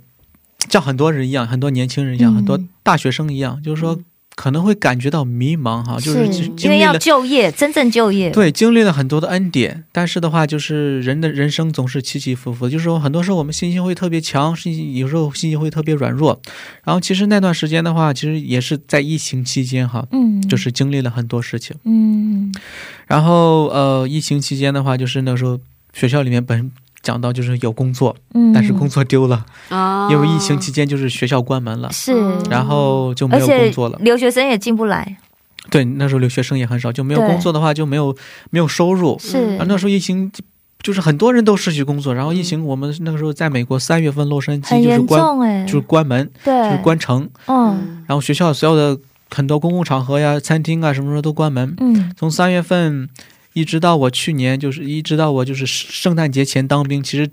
[0.68, 3.98] 像很多人一样，很多年轻人一样，嗯很多大学生一样，就是说
[4.34, 6.96] 可能会感觉到迷茫哈，就是是因为要。
[6.96, 16.40] 就业，真正就业，对，经历了很多的恩典，但是的话，就是人的人生总是起起伏伏，就是说，很多时候我们信心会特别强，信心有时候信心会特别软弱。
[16.84, 21.76] 然后，其实那段时间的话，其实也是在疫情期间哈，嗯，就是经历了很多事情。
[21.84, 22.52] 嗯
[23.06, 25.58] 然后，呃，疫情期间的话，就是那时候
[25.92, 26.70] 学校里面本
[27.08, 32.12] 讲到就是有工作，嗯，但是工作丢了，啊因为疫情期间就是学校关门了，是，
[32.50, 33.98] 然后就没有工作了。
[34.02, 35.16] 留学生也进不来，
[35.70, 38.14] 对，那时候留学生也很少，就没有工作的话就没有
[38.50, 39.18] 没有收入。
[39.18, 40.30] 是然后那时候疫情。
[40.80, 48.96] 就是很多人都失去工作，然后疫情，我们那个时候在美国三月份洛杉矶就是关就是关门，对，就是关城，嗯然后学校所有的
[49.28, 51.74] 很多公共场合呀、餐厅啊什么时候都关门。
[51.80, 53.08] 嗯从三月份
[53.58, 57.28] 一直到我去年，就是一直到我就是圣诞节前当兵，其实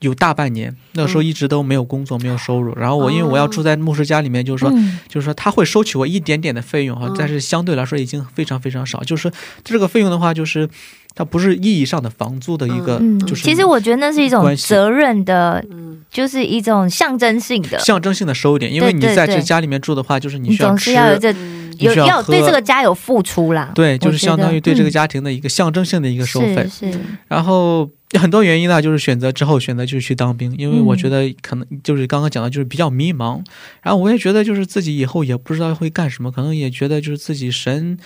[0.00, 2.74] 有大半年，那个时候一直都没有工作，没有收入。
[2.76, 4.70] 然后我因为我要住在牧师家里面，就是说。
[4.74, 9.02] 嗯就是说他会收取我一点点的费用哈嗯，但是相对来说已经非常非常少。
[9.02, 9.32] 就是说
[9.64, 10.68] 这个费用的话，就是
[11.14, 18.70] 它不是意义上的房租的一个，嗯，就是其实我觉得那是一种责任的，嗯就是一种象征性的，象征性的收点。
[18.70, 26.66] 因为你在这家里面住的话，就是你需要吃是，要有这嗯有要要对这个家有付出啦，对，就是相当于对这个家家庭的一个象征性的一个收费。
[26.68, 33.40] 是是，然后很多原因呢，就是选择之后选择就是去当兵，因为我觉得可能就是刚刚讲的，就是比较迷茫。
[33.82, 37.98] 然后我也觉得就是自己以后也不知道会干什么，可能也觉得就是自己神，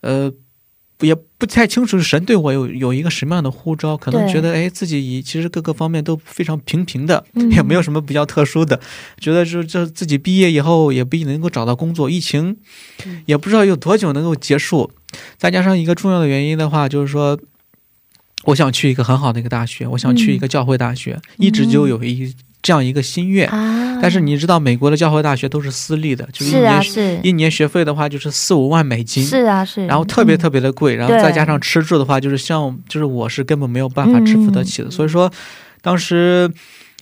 [0.00, 0.32] 呃。
[1.02, 7.50] 也不太清楚神对我有有一个什么样的呼召，可能觉得哎自己以其实各个方面都非常平平的，嗯。
[7.52, 8.80] 也没有什么比较特殊的，
[9.18, 12.56] 觉得就是这自己毕业以后也不一定能够找到工作，疫情
[13.26, 14.90] 也不知道有多久能够结束，
[15.36, 17.38] 再加上一个重要的原因的话，就是说
[18.44, 23.48] 我想去一个很好的一个大学，我想去一个教会大学，一直就有一这样一个心愿。
[23.48, 27.00] 啊，但是你知道，美国的教会大学都是私立的，就是一是。
[27.00, 35.30] 年、一年学费的话就是四五万美金，是啊是，然后特别特别别的贵，然后再加上吃住的话，就是像就是我是根本没有办法支付得起的，所以说
[35.80, 36.50] 当时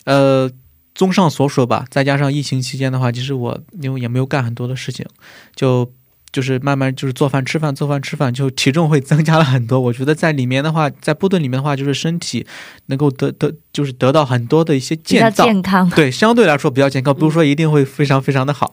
[0.05, 0.51] 呃。
[0.93, 5.07] 综上所述吧，再加上疫情期间的话，其实我因为也没有干很多的事情，
[5.55, 5.91] 就
[6.33, 9.81] 就是慢慢就是做饭吃饭做饭吃饭，就体重会增加了很多。
[9.81, 12.47] 我觉得在里面的话，在部队里面的话，就是身体
[12.87, 18.73] 能够得得就是得到很多的一些比较建造，健康，对，相对来说比较健康，不是说一定会非常非常的好。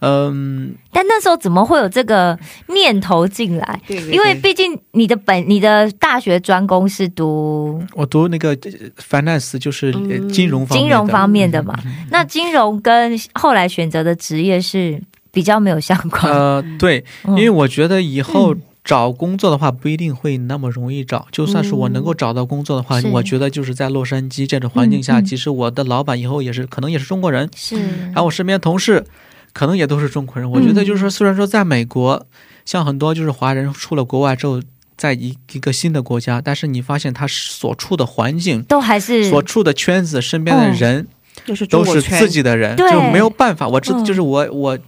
[0.00, 3.80] 嗯，但那时候怎么会有这个念头进来？
[3.86, 8.56] 对对因为毕竟你的本你的大学专攻是读我读那个呃
[8.96, 9.90] finance 就是
[10.28, 11.74] 金融方面的金融方面的嘛，
[12.10, 15.00] 那金融跟后来选择的职业是
[15.36, 16.32] 比较没有相关。
[16.32, 21.26] 呃，对，嗯因为我觉得以后找工作的话不一定会那么容易找。
[21.30, 29.04] 就算是我能够找到工作的话，是我觉得就是在洛杉矶这种环境下，其实我的老板以后也是可能也是中国人，是，然后我身边同事
[29.52, 30.50] 可能也都是中国人。
[30.50, 32.26] 我觉得就是说，虽然说在美国，
[32.64, 34.62] 像很多就是华人出了国外之后。
[34.98, 41.06] 在一一个新的国家，但是你发现他所处的环境、都还是所处的圈子、身边的嗯人，
[41.44, 43.68] 就是都是自己的人，就没有办法。
[43.68, 44.78] 我知嗯就是我我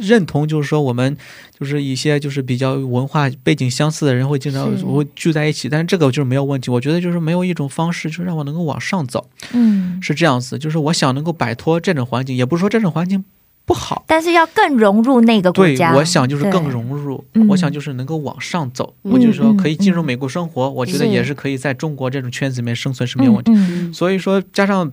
[0.00, 1.16] 认同，就是说我们
[1.58, 6.70] 就是一些就是比较文化背景相似的人会经常会聚在一起，但是这个就是没有问题。
[6.70, 10.58] 我觉得就是没有一种方式，就是让我能够往上走，嗯，是这样子。
[10.58, 13.24] 就是我想能够摆脱这种环境，也不是说这种环境
[13.64, 14.04] 不好。
[14.06, 15.94] 但是要更融入那个国家对，家。
[15.94, 18.94] 我想就是更融入，嗯我想就是能够往上走。
[19.04, 23.92] 嗯我就是说可以进入嗯美国生活，我觉得也是可以在中国这种圈子里面生存是没有问题。
[23.92, 24.90] 所以说加上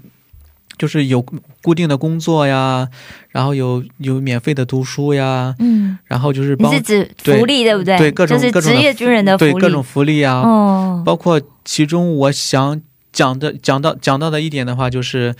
[0.77, 1.21] 就是有
[1.61, 2.87] 固定的工作呀，
[3.29, 7.97] 然后有有免费的读书呀，嗯，然后就是帮你是指福利对不对？
[7.97, 15.35] 对各种就是各种职业军人的福利，对各种福利啊，哦，包括其中我想讲的讲到讲到的一点的话，就是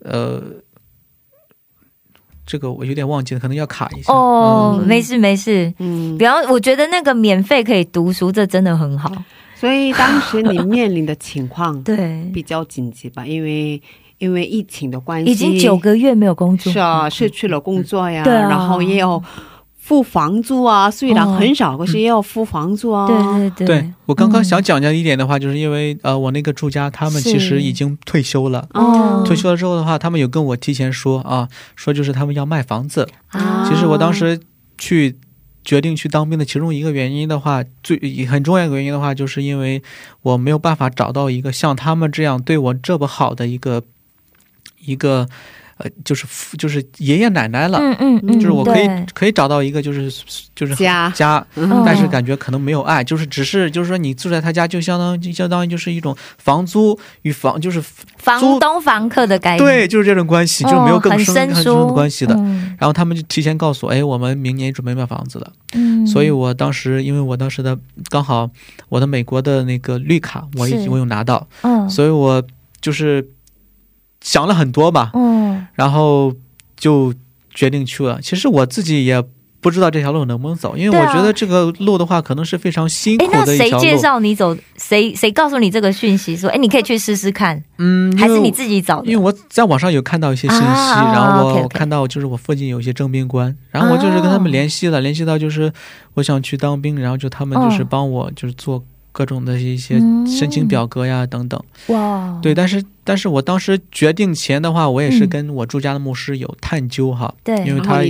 [0.00, 0.42] 呃。
[2.44, 4.12] 这个我有点忘记了，可能要卡一下。
[4.12, 5.72] 哦，嗯没事没事。
[5.78, 9.10] 嗯比，方，我觉得那个免费可以读书，这真的很好。
[9.54, 13.80] 所以当时你面临的情况 对，比较紧急吧，因为
[14.22, 18.48] 因为疫情的关系，已经九个月没有工作，是啊，失去了工作呀，对啊。
[18.48, 19.20] 然后也有
[19.76, 21.36] 付房租啊，虽然哦。
[21.40, 23.08] 很少，可是也要付房租啊。
[23.08, 23.16] 对
[23.50, 23.66] 对对。
[23.66, 28.68] 对我刚刚嗯想讲的一点的话，就是因为呃，我那个住家他们其实已经退休了。
[28.74, 29.24] 哦。
[29.26, 33.08] 退休了之后的话，他们有跟我提前说啊，说就是他们要卖房子。
[33.28, 34.38] 啊，其实我当时
[34.78, 35.16] 去
[35.64, 39.82] 决定去当兵的其中一个原因的话，最很重要一个原因的话，就是因为
[40.22, 43.82] 我没有办法找到一个像他们这样对我这么好的一个
[44.84, 45.26] 一个
[45.78, 50.12] 呃，就是父就是爷爷奶奶了，嗯嗯嗯，就是我可以可以找到一个就是
[50.54, 51.10] 就是家。
[51.10, 51.82] 家，嗯。
[51.84, 57.82] 但是感觉可能没有爱，就是只是就是说你住在他家，就相当于相当于就是一种房租与房就是
[58.16, 62.34] 房东房客的概念，对，就是这种关系，就是没有更哦很深、很深的关系的。
[62.36, 62.76] 嗯。
[62.78, 65.52] 然后他们就提前告诉我，哎，我们明年准备卖房子了。
[65.72, 66.06] 嗯。
[66.06, 67.76] 所以我当时，因为我当时的
[68.08, 68.48] 刚好
[68.88, 71.88] 我的美国的那个绿卡，我已经我有拿到，嗯。
[71.90, 72.40] 所以我
[72.80, 73.26] 就是
[74.22, 76.32] 想了很多吧，嗯然后
[76.76, 77.12] 就
[77.54, 78.20] 决定去了。
[78.22, 79.22] 其实我自己也
[79.60, 83.96] 不知道这条路能不能走，因为我觉得这个路的话，可能是非常辛哎，苦的一条路谁介。
[83.96, 84.56] 绍你走？
[84.76, 86.36] 谁谁告诉你这个讯息？
[86.36, 89.06] 说，哎，你可以去试试看，嗯，还是你自己找的？
[89.06, 95.72] 因为我在网上有看到一些信息，啊然后我看到就是我附近有一些征兵官，然后我就是跟他们联系了，联系到就是
[96.14, 98.82] 我想去当兵，然后就他们就是哦帮我就是做
[99.12, 100.26] 各种的一些嗯。
[100.26, 101.62] 申请表格呀等等。
[101.88, 105.28] 哇，对，但是但是我当时决定前的话，我也是嗯。
[105.28, 108.00] 跟我住家的牧师有探究哈，对，因为他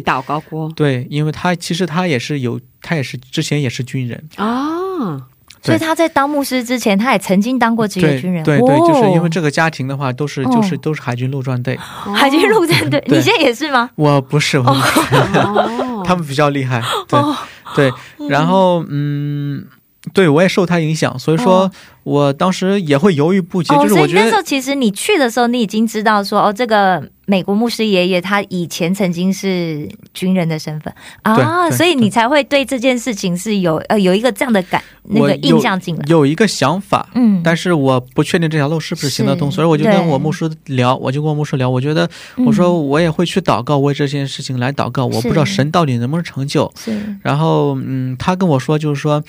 [0.75, 5.27] 对，因为他其实他也是有，他也是之前也是军人，啊，
[5.63, 8.43] 所以他在当牧师之前，他也曾经当过职业军人。
[8.45, 11.77] 对对，哦就是因为这个家庭的话，都是就是哦都是海军陆战队，
[12.15, 13.91] 海军陆战队，你现在也是吗？
[13.97, 14.65] 我不是我。
[14.67, 17.37] 哦， 他们比较厉害，对、哦。
[17.75, 17.91] 对，
[18.29, 19.65] 然后嗯，
[20.13, 21.71] 对我也受他影响，所以说、哦。
[22.05, 30.93] 我当时也会犹豫不决，哦，就是我觉所以那时候得其实你去的时候，你已经知道说，哦，这个美国牧师爷爷他以前曾经是军人的身份。
[31.23, 36.05] 啊，所以你才会对这件事情是有呃有一个这样的感那个印象进来。
[36.09, 37.09] 有一个想法。
[37.15, 42.45] 嗯，但是我不确定这条路是不是行得通，所以我就跟我牧师聊，我就跟我牧师聊，我觉得嗯。
[42.45, 46.69] 我说我也会去祷告，为这件事情来祷告，我不知道神到底能不能成就。
[46.77, 47.17] 是。
[47.23, 49.23] 然后嗯，他跟我说就是说，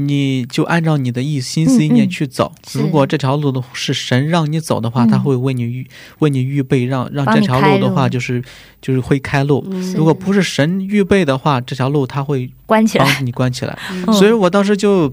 [0.00, 2.52] 你就按照你的意心思意念去走。
[2.64, 2.78] 是。
[2.78, 5.08] 如果这条路的是神让你走的话，嗯。
[5.10, 5.84] 他会为你预
[6.20, 8.40] 为你预备，让让帮这条路的话就是
[8.80, 9.66] 就是会开路。
[9.68, 9.94] 嗯。
[9.94, 13.76] 如果不是神预备的话，这条路他会关起来，帮你关起来。
[13.90, 14.12] 嗯。
[14.12, 15.06] 所以我当时就，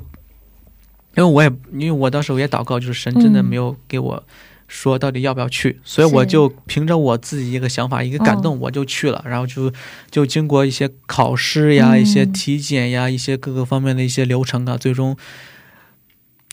[1.16, 4.24] 因为我也因为我当时我也祷告，就是神真的嗯没有给我
[4.68, 9.72] 说到底要不要去，所以我就凭着我自己一个想法一个感动，我就去了，然后就
[10.10, 15.16] 就经过一些考试呀、嗯一些体检呀、一些各个方面的一些流程啊，最终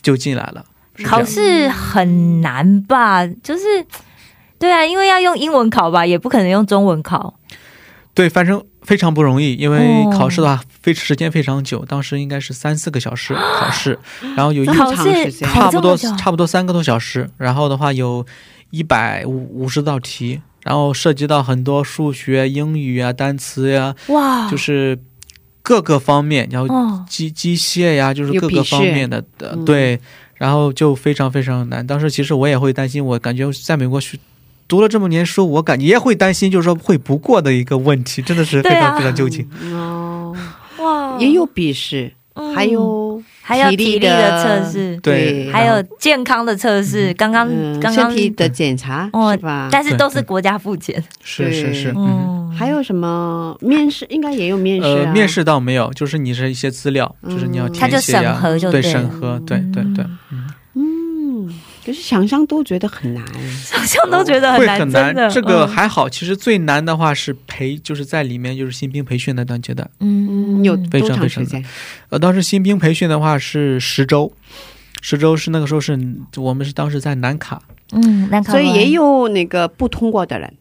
[0.01, 0.65] 就进来了。
[1.03, 3.25] 考试很难吧？
[3.25, 3.63] 就是
[4.59, 7.39] 对啊，因为要用英文考吧，也不可能用中文考。
[8.13, 10.11] 对，反正非常不容易，因为哦。
[10.17, 13.97] 考试的话，非时间非常久，当时应该是三四个小时考试，
[14.35, 18.25] 然后有一这么考试长时间差不多差不多三个多小时，然后的话有
[18.69, 24.99] 一百五五十道题，然后涉及到很多数学、英语啊、单词呀、哇，就是
[25.61, 29.65] 各个方面，然后哦，机机械呀，就是各个方面的的、嗯。
[29.65, 29.99] 对，
[30.35, 31.85] 然后就非常非常难。
[31.85, 34.17] 当时其实我也会担心，我感觉在美国学。
[34.73, 39.45] 读了这么年书，我感觉也会担心，就是说会不过的一个问题，真的是非常、啊非常纠结。
[39.71, 40.35] 哦，
[40.79, 47.13] 哇，也有笔试，嗯还有还有体力的的测试，对还有健康的测试。
[47.13, 49.69] 刚刚嗯刚刚身体的检查哦是吧？
[49.71, 51.03] 但是都是国家附件。
[51.23, 52.49] 是是是，嗯。
[52.49, 54.07] 嗯，还有什么面试？
[54.09, 55.05] 应该也有面试啊。
[55.05, 60.49] 呃，面试倒没有，就是你是一些资料，嗯就是你要他就填写呀，审核就对对审核，对对对，嗯，嗯，
[61.85, 63.23] 可是想象都觉得很难。
[63.63, 65.29] 想象都觉得很难，会很难真的。。
[65.29, 69.89] 这个嗯还好，其实最难的话是培，就是在里面就是新兵培训那段阶段。
[69.99, 71.65] 嗯嗯，有多非常非常长时间？
[72.09, 74.31] 呃，当时新兵培训的话是十周，
[75.01, 75.99] 十周是那个时候是
[76.37, 77.61] 我们是当时在南卡，
[77.91, 80.53] 嗯，南卡所以也，有那个不通过的人。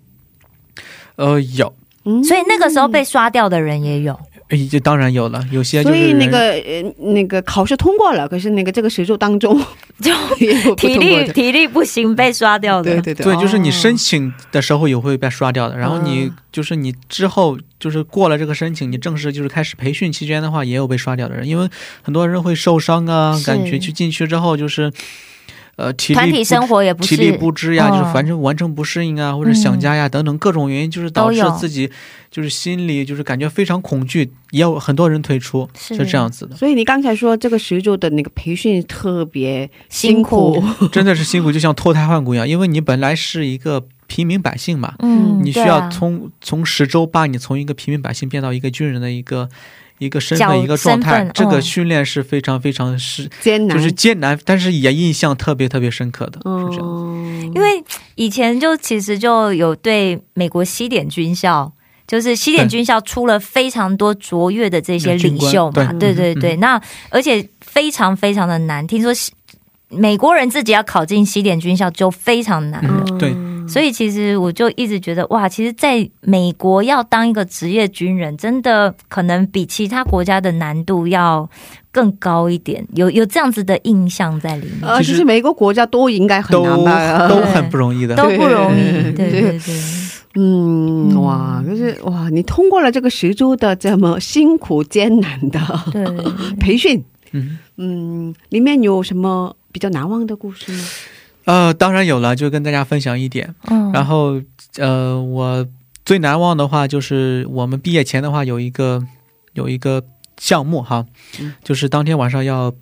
[1.17, 1.73] 呃，有，
[2.05, 4.19] 嗯，所以那个时候被刷掉的人也有。
[4.53, 6.83] 诶这当然有了，有些就是所以那个呃
[7.13, 9.61] 那个考试通过了，可是那个这个十周当中
[10.01, 10.11] 就
[10.77, 10.97] 体。
[10.99, 13.73] 力体力不行被刷掉的，对对对，对，就是你哦。
[13.73, 21.69] 申请的时候也会被刷掉的，然后你嗯就是你之后就是过了这个申请，你正式就是开始培训期间的话，也有被刷掉的人，因为
[22.03, 24.93] 很多人会受伤啊，感觉去进去之后就是，
[25.77, 31.91] 呃，体团体力不生活也不是体力不支呀，嗯就是反正完成不适应啊，或者想家呀等等各种原因，就是导致自己
[32.31, 35.95] 就是心里就是感觉非常恐惧，也有很多人退出，是。
[35.97, 40.63] 是这样子的，所以你刚才说这个十周的那个培训特别辛辛苦，
[40.93, 49.49] 真的是辛苦，就像脱胎换骨一样，因为你本来是一个平民百姓嘛，嗯，你需要从、从十周把你从一个平民百姓变到一个军人的一个
[50.03, 51.63] 一个身角份一个状态这个嗯。
[51.63, 57.53] 训练是非常非常是艰难，就是艰难，但是也印象特别特别深刻的，是这样。
[57.55, 57.83] 因为
[58.17, 61.73] 以前就其实就有对美国西点军校。
[62.05, 66.13] 就是西点军校出了非常多卓越的这些领袖嘛，对。
[66.13, 66.57] 对对。
[66.57, 66.79] 那
[67.09, 69.11] 而且非常非常的难，听说
[69.89, 72.85] 美国人自己要考进西点军校就非常难。
[72.85, 73.05] 了。
[73.19, 73.35] 对
[73.69, 81.49] 所以其实我就一直觉得，哇，其实在美国要当一个职业军人，真的可能比其他国家的难度要
[81.91, 87.29] 更高一点，有有这样子的印象在里面，呃，其实每个国家都应该很难吧？
[87.29, 88.17] 都很不容易的。
[88.17, 89.13] 都不容易。
[89.13, 89.81] 对对对对，
[90.35, 95.61] 嗯，嗯哇，就是哇，你通过了这个十周的这么辛苦艰难的
[95.93, 96.05] 对
[96.59, 100.85] 培训，嗯，嗯，里面有什么比较难忘的故事吗？
[101.45, 103.55] 呃，当然有了，就跟大家分享一点。
[103.69, 104.41] 嗯，然后，
[104.79, 105.67] 呃，我
[106.05, 109.03] 最难忘的话就是我们毕业前的话有一个
[109.55, 110.03] 有一个
[110.39, 111.05] 项目哈，
[111.41, 112.73] 嗯就是当天晚上要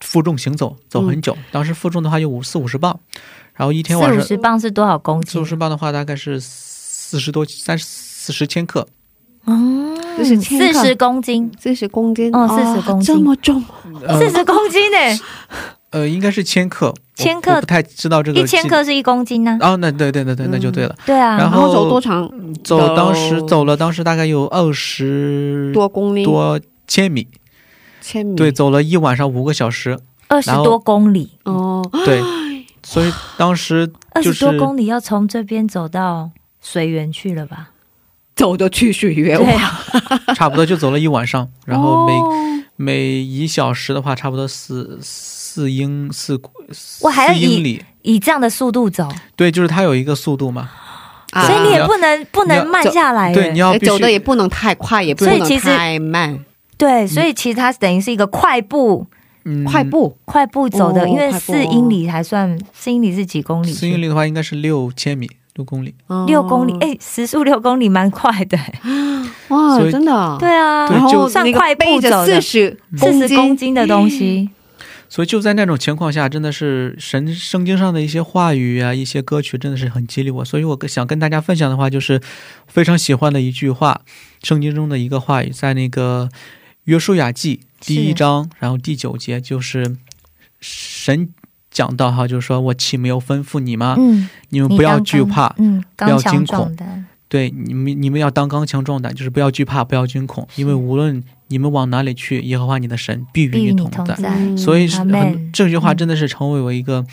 [0.00, 1.36] 负重行走，走很久。
[1.50, 2.98] 当时负重的话有五四五十磅，
[3.54, 5.44] 然后一天晚上四五十磅是多少公斤四五？
[5.44, 8.86] 十磅的话大概是四十多三四十千克。
[9.44, 13.62] 哦，四十千克四十公斤，四十公斤哦四十公斤这么重，
[14.06, 15.20] 呃四十公斤呢？
[15.92, 19.56] 呃，应该是千克，千克不太知道这个一千克是一公斤呢？
[19.60, 20.96] 哦，那对对对对，那就对了。
[21.06, 22.28] 对啊，然然后走多长？
[22.64, 26.24] 走当时走了，当时大概有二十多公里？
[26.24, 27.28] 多千米，
[28.00, 28.34] 千米？
[28.34, 32.22] 对，走了一晚上五个小时，二十多公里，哦，对，
[32.82, 36.30] 所以当时二就是十多公里要从这边走到
[36.60, 37.68] 水源去了吧？
[38.34, 39.54] 走的去水源对
[40.34, 44.98] 差不多就走了一晚上，然后每、哦每一小时的话，差不多四
[45.54, 46.40] 四英四
[47.02, 50.70] 我还要以英里，以这样的速度走，对，就是它有一个速度嘛，
[51.32, 51.46] 啊。
[51.46, 53.34] 所以你也不能不能慢下来。
[53.34, 56.42] 对，你要走的也不能太快，也不能所以其实太慢，
[56.78, 59.06] 对，所以其实它等于是一个快步。
[59.44, 59.62] 嗯。
[59.64, 60.16] 快步？
[60.24, 63.70] 快步走的，哦因为四英里还算四英里是几公里？
[63.70, 65.94] 四英里的话应该是六千米，六公里。
[66.26, 68.58] 六公里，哦哎，时速六公里蛮快的。
[69.48, 74.48] 哇真的，对啊，然后对就算快步走的四十四十公斤的东西，
[75.12, 80.42] 所以就在那种情况下，真的是神圣经上的一些话语啊，一些歌曲，真的是很激励我。
[80.42, 82.18] 所以我想跟大家分享的话，就是
[82.66, 84.00] 非常喜欢的一句话，
[84.42, 86.30] 圣经中的一个话语，在那个
[86.84, 89.98] 约书亚记第一章，然后第九节，就是
[90.62, 91.28] 神
[91.70, 93.96] 讲到哈，就是说我岂没有吩咐你吗？
[93.98, 96.86] 嗯，你们不要惧怕，嗯，不要惊恐的，
[97.32, 103.96] 对你们，你们要当刚强壮胆，就是不要惧怕，不要惊恐，因为无论你们往哪里去，耶和华你的神必与你你同在。
[104.04, 104.28] 同在。
[104.36, 104.86] 嗯所以
[105.50, 107.06] 这句话真的是成为我一个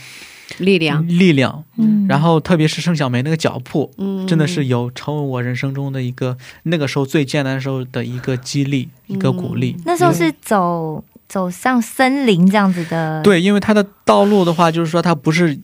[0.57, 1.63] 力量，力量。
[1.78, 9.78] 嗯，然后特别是盛小梅那个脚步，嗯，真的是有成为我人生中的一个那个时候最艰难的时候的一个激励，一个鼓励。
[9.86, 15.57] 那时候是走走上森林这样子的，，对，因为它的道路的话，就是说它不是，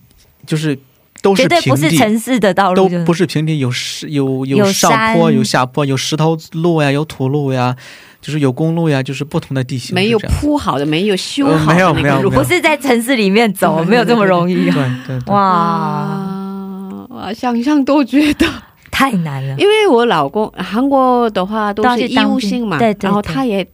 [0.46, 0.80] 就是
[1.22, 1.64] 都绝是平地。
[1.66, 7.76] 对不是城市的道路，都就是不是平地，有石有有上坡，有下坡，有石头路呀，有土路呀，
[8.22, 9.94] 就是有公路呀，就是不同的地形。
[9.96, 14.56] 没有铺好的，没有修呃好的没有没有不是在城市里面走， 没有这么容易。
[14.56, 14.72] 对
[15.08, 18.46] 对对，哇，啊，哇，想象都觉得，
[18.92, 19.56] 太难了。
[19.58, 23.66] 因为我老公韩国的话都是义务性嘛，对对然后他也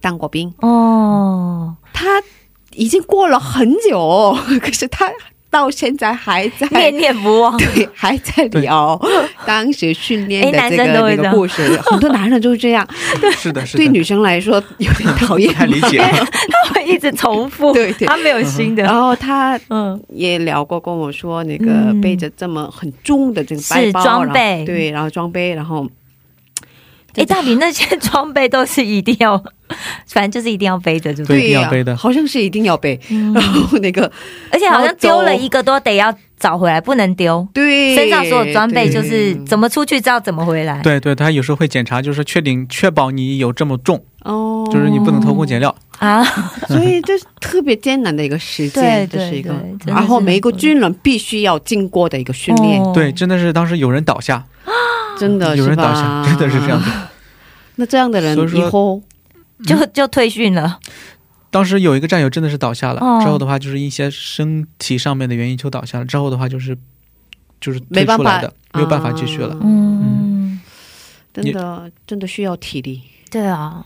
[0.00, 2.22] 当过兵，哦，他
[2.74, 5.10] 已经过了很久， 可是他
[5.50, 7.56] 到现在还在念念不忘。
[7.58, 9.00] 对，还在聊
[9.46, 11.32] 当时训练的哎这个那男生都会这样。
[11.32, 12.86] 个故事，很多男人就是这样，
[13.20, 13.30] 对。
[13.32, 15.52] 是的，是的，对女生来说有点讨厌。
[15.52, 15.58] 不。
[15.58, 15.98] 太理解。
[16.04, 18.06] 他会一直重复，对对。
[18.06, 18.82] 他没有新的。
[18.82, 22.00] 然后他嗯，也聊过跟我说，那个嗯。
[22.00, 25.86] 背着这么很重的这个背是包，然后装备对，然后装备，然后
[27.16, 29.42] 哎，到底那些装备都是一定要，
[30.06, 31.44] 反正就是一定要背着，对不对对？
[31.44, 32.98] 一定要背的好像是一定要背。
[33.10, 34.10] 嗯然后那个
[34.50, 37.46] 而且好像丢了一个都得要找回来，不能丢。
[37.52, 40.80] 对身上所有装备就是怎么出去知道怎么回来。
[40.82, 45.74] 对对，他有时候会检查，就是确定确保你有这么重，哦，就是你不能偷工减料。
[45.98, 46.22] 啊，
[46.68, 54.44] 所以这是特别艰难的一个时间，对这是一个对对真的是，然后每一个军人必须要经过的一个训练，哦对，真的是当时有人倒下，
[55.18, 56.88] 真的有人倒下，真的是这样子。
[57.74, 59.02] 那这样的人以后
[59.64, 60.78] 就就退训了。
[61.50, 63.20] 当时有一个战友真的是倒下了，哦。
[63.22, 66.76] 之后的话就是一些身体上面的原因就倒下了，之后的话就是
[67.60, 69.54] 就是没办法退出来的，没有办法继续了。
[69.54, 69.60] 啊。
[69.62, 70.60] 嗯，
[71.32, 73.84] 真的真的需要体力，对啊，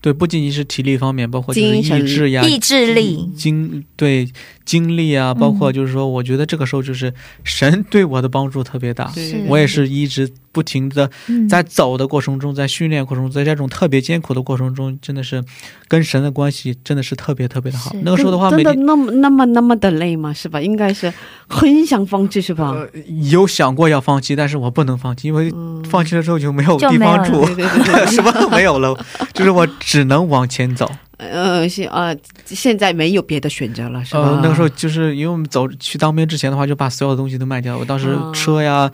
[0.00, 4.28] 对，不仅仅是体力方面，包括就是意志呀、意志力，精对
[4.64, 7.12] 精力啊，包括就是说，我觉得这个时候就是
[7.44, 9.10] 神 对我的帮助特别大。
[9.48, 15.42] 我也是一直不停的嗯在走的过程中，在训练过程中，在这种特别艰苦的过程中，真的是
[15.88, 17.92] 跟神的关系真的是特别特别的好。
[18.02, 20.32] 那个时候的话，真每天的那么那么那么的累吗？
[20.32, 20.60] 是吧？
[20.60, 21.12] 应该是
[21.48, 22.70] 很想放弃，是吧？
[22.72, 22.88] 呃
[23.30, 28.96] 有想过要放弃，但是我不能放弃，因为嗯放弃了之后就没有地方住对，对对对， 什么都没有了，
[29.32, 30.90] 就是我只能往前走。
[31.18, 32.14] 呃，现呃，
[32.44, 34.20] 现在没有别的选择了，是吧？
[34.20, 37.78] 呃，那个时候就是因为我们走去当兵之前的话，就把所有的东西都卖掉。
[37.78, 38.90] 我当时哦车呀，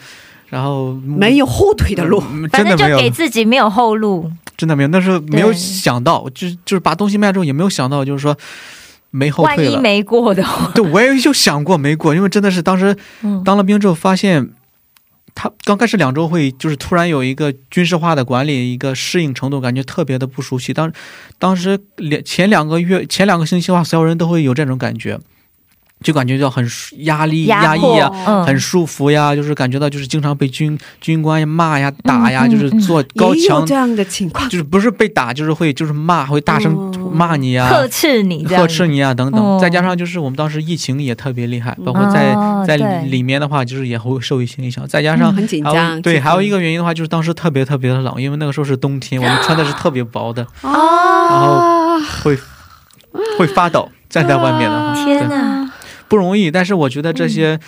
[0.51, 2.21] 然后没有后腿的路，
[2.53, 4.31] 真的没有正就给，自己没有后路。
[4.55, 4.89] 真的没有。
[4.91, 8.37] 那时候没有想到，就就是把东西卖之后，也没有想到，就是说
[9.11, 9.77] 没后万一。
[9.79, 14.51] 没过的话，对，我也就想过没过，因为真的是当时嗯当了兵之后，发现
[15.35, 20.73] 他刚开始两周会就是突然有一个军事化的管理，一个适应程度，感觉特别的不熟悉。
[20.73, 20.93] 当
[21.39, 25.19] 当时两前两个月前两个星期的话，所有人都会有这种感觉，
[26.03, 26.67] 就感觉到很
[26.99, 34.49] 压力压抑迫呀、嗯，很束缚呀，就是感觉到就是经常被军军官骂呀、打呀，就是做高也有强这，样的情况。
[34.49, 37.11] 就是不是被打，就是会就是骂，会大声哦。
[37.13, 39.59] 骂你呀、呵斥你呵斥你啊等等，哦。
[39.61, 42.35] 再加上就是我们当时疫情也特别厉害，包括在、
[42.67, 44.87] 在里面的话，就是也会受一些影响。
[44.89, 52.39] 再加上很紧张，对，还有一个原因的话，就是当时特别特别的冷，因为那个时候是冬天，我们穿的是特别薄的，然后，会
[53.39, 53.89] 会发抖。
[54.09, 55.29] 站在外面的话，天对。
[55.29, 55.72] 哪，
[56.13, 56.51] 不容易。
[56.51, 57.61] 但是我觉得这些，嗯。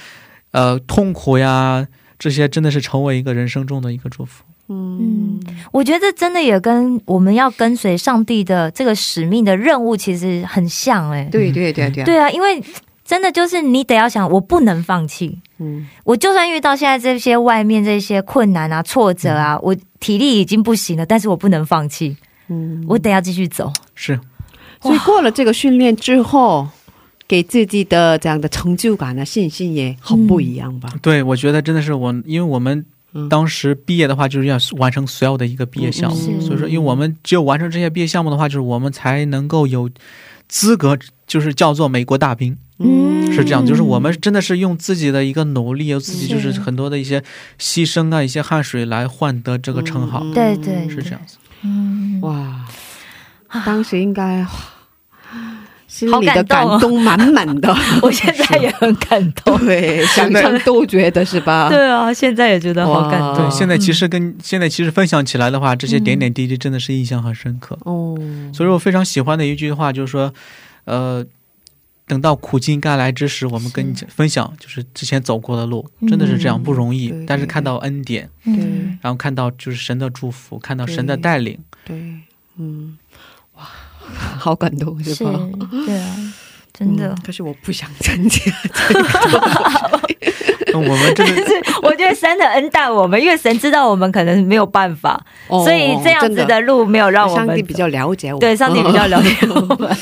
[0.54, 1.84] 呃，痛苦呀，
[2.16, 4.44] 这些真的是成为一个人生中的一个祝福。
[4.68, 5.40] 嗯，
[5.72, 12.62] 我觉得真的也跟我们要跟随上帝的这个使命的任务其实很像哎、对对对对，对啊，因为
[13.04, 15.40] 真的就是你得要想，我不能放弃。
[15.58, 15.88] 嗯。
[16.04, 22.16] 我就算遇到现在这些外面这些困难啊、挫折啊，我体力已经不行了，但是我不能放弃，
[22.46, 23.72] 嗯，我得要继续走。
[23.96, 24.20] 是，
[24.80, 26.68] 所以过了这个训练之后，
[27.26, 30.88] 给自己的这样的成就感啊、信心也很不一样吧？
[31.00, 33.28] 对，我觉得真的是我，因为我们嗯。
[33.28, 39.88] 当时毕业的话，就是要完成所有的一个毕业项目，嗯所以说，因为我们只有完成这些毕业项目的话，就是我们才能够有
[40.48, 43.32] 资格，就是叫做美国大兵，嗯。
[43.32, 47.20] 是这样，就是我们真的是用自己的一个努力，有自己就是是很多的一些
[47.58, 50.32] 牺牲啊，一些汗水来换得这个称号，嗯。
[50.34, 51.38] 对对是这样子。
[51.62, 52.64] 嗯，哇，
[53.64, 54.48] 当时应该哇
[55.94, 57.72] 心好里的感动哦感动满满的，
[58.02, 59.56] 我现在也很感动。
[59.64, 61.68] 对，想象都觉得是吧？
[61.68, 63.36] 对啊，现在也觉得好感动。
[63.36, 67.78] 对，现在其实跟现在其实分享起来的话，这些点点滴滴真的是印象很深刻。
[67.84, 68.18] 哦，
[68.52, 70.34] 所以我非常喜欢的一句话就是说，
[70.86, 71.24] 呃，
[72.08, 77.14] 等到苦尽甘来之时，我们跟你分享就是之前走过的路，真的是这样不容易。
[77.24, 78.98] 但是看到恩典，嗯。
[79.00, 81.96] 然后看到就是神的祝福，看到神的带领，对，
[82.56, 83.03] 嗯，哇，
[84.38, 85.32] 好感动是是吧？，
[85.86, 86.16] 对啊，
[86.72, 87.18] 真的嗯。
[87.24, 88.40] 可是我不想参加，
[90.72, 91.52] 那我们真的 是
[91.82, 99.96] 我觉得神的恩待我们，因为神知道我们可能没有办法，所以这样子的路没有让我们上帝比较了解我们，对上帝比较了解我们。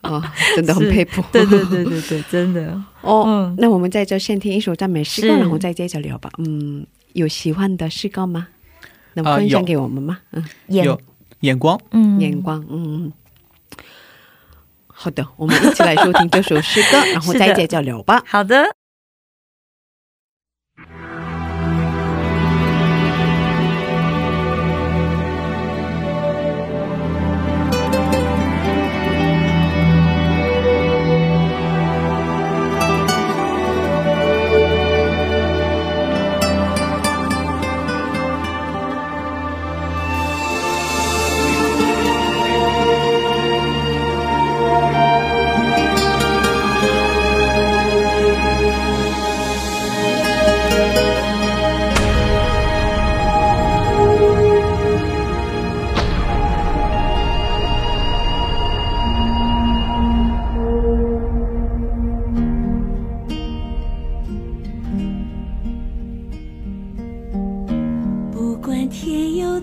[0.00, 1.22] 啊，真的很是佩服。
[1.32, 2.72] 对对对对对，真的。
[3.00, 6.30] 哦，嗯那我们在这先听一首赞美诗歌，然后再接着聊吧。
[6.38, 8.46] 嗯，有喜欢的诗歌吗？
[9.14, 10.18] 能啊分享给我们吗？
[10.32, 10.98] 嗯，眼有
[11.40, 11.78] 眼光。
[11.90, 13.12] 嗯眼光，嗯嗯。
[15.00, 18.20] 好的，我们一起来收听这首诗歌， 然后再接着聊吧。
[18.26, 18.77] 好的。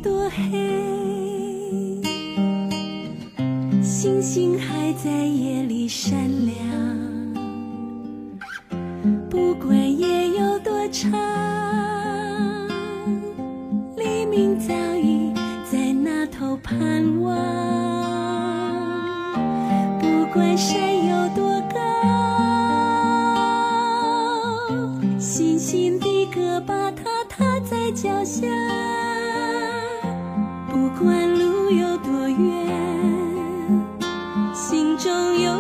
[0.06, 2.00] 多黑，
[3.82, 6.56] 星星还在夜里闪亮。
[9.28, 11.12] 不管夜有多长，
[13.98, 15.34] 黎明早已
[15.72, 17.36] 在那头盼望。
[20.00, 21.80] 不管山有多高，
[25.18, 28.46] 星星的歌把它踏在脚下。
[35.06, 35.55] 中有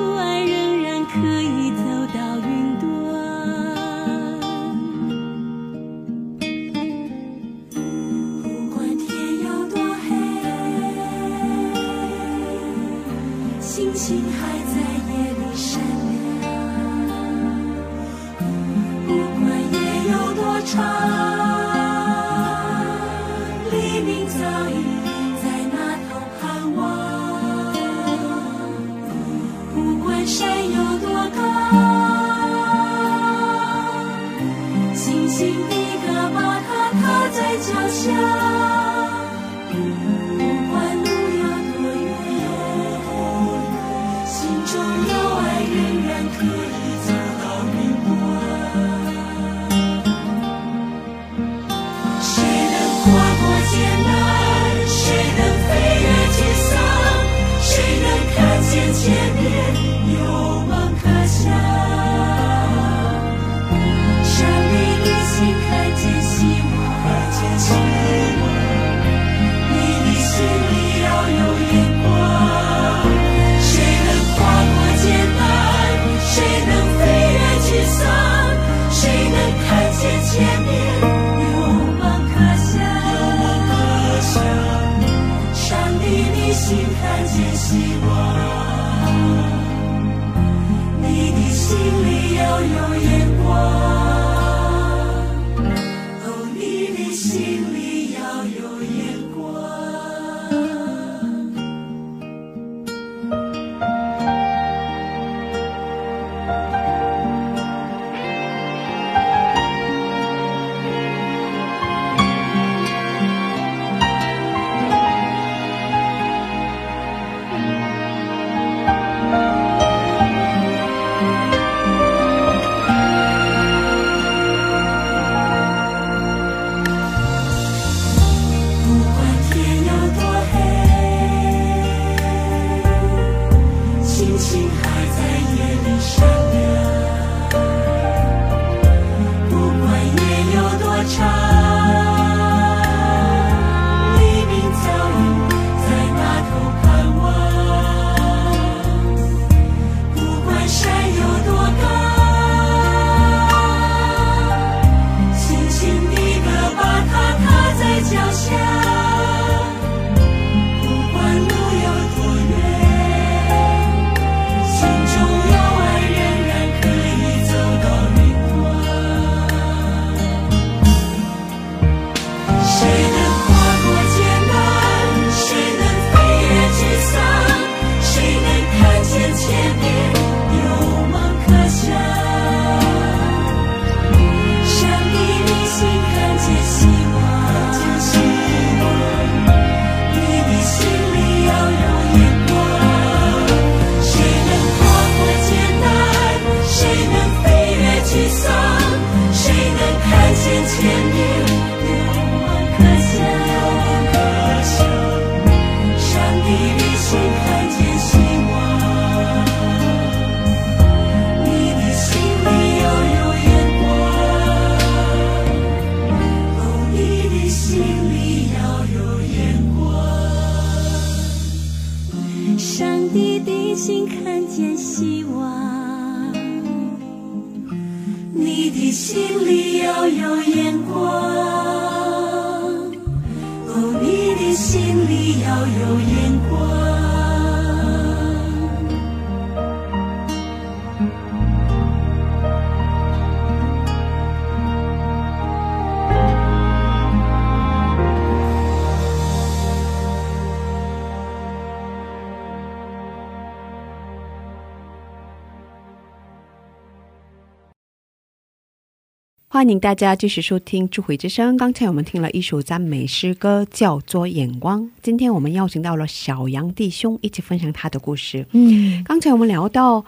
[259.66, 261.56] 欢迎大家继续收听《智慧之声》。
[261.58, 264.84] 刚才我们听了一首赞美诗歌，叫做《眼光》。
[265.02, 268.46] 今天我们邀请到了小杨弟兄一起分享他的故事。
[268.52, 270.06] 嗯，刚才我们聊到，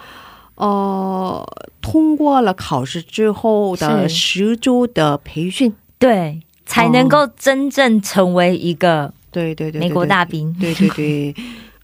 [0.54, 1.44] 呃，
[1.82, 10.56] 通过了考试之后的十周的培训，对，才能够真正成为一个对对对对美国大兵。
[10.60, 11.36] 对对对。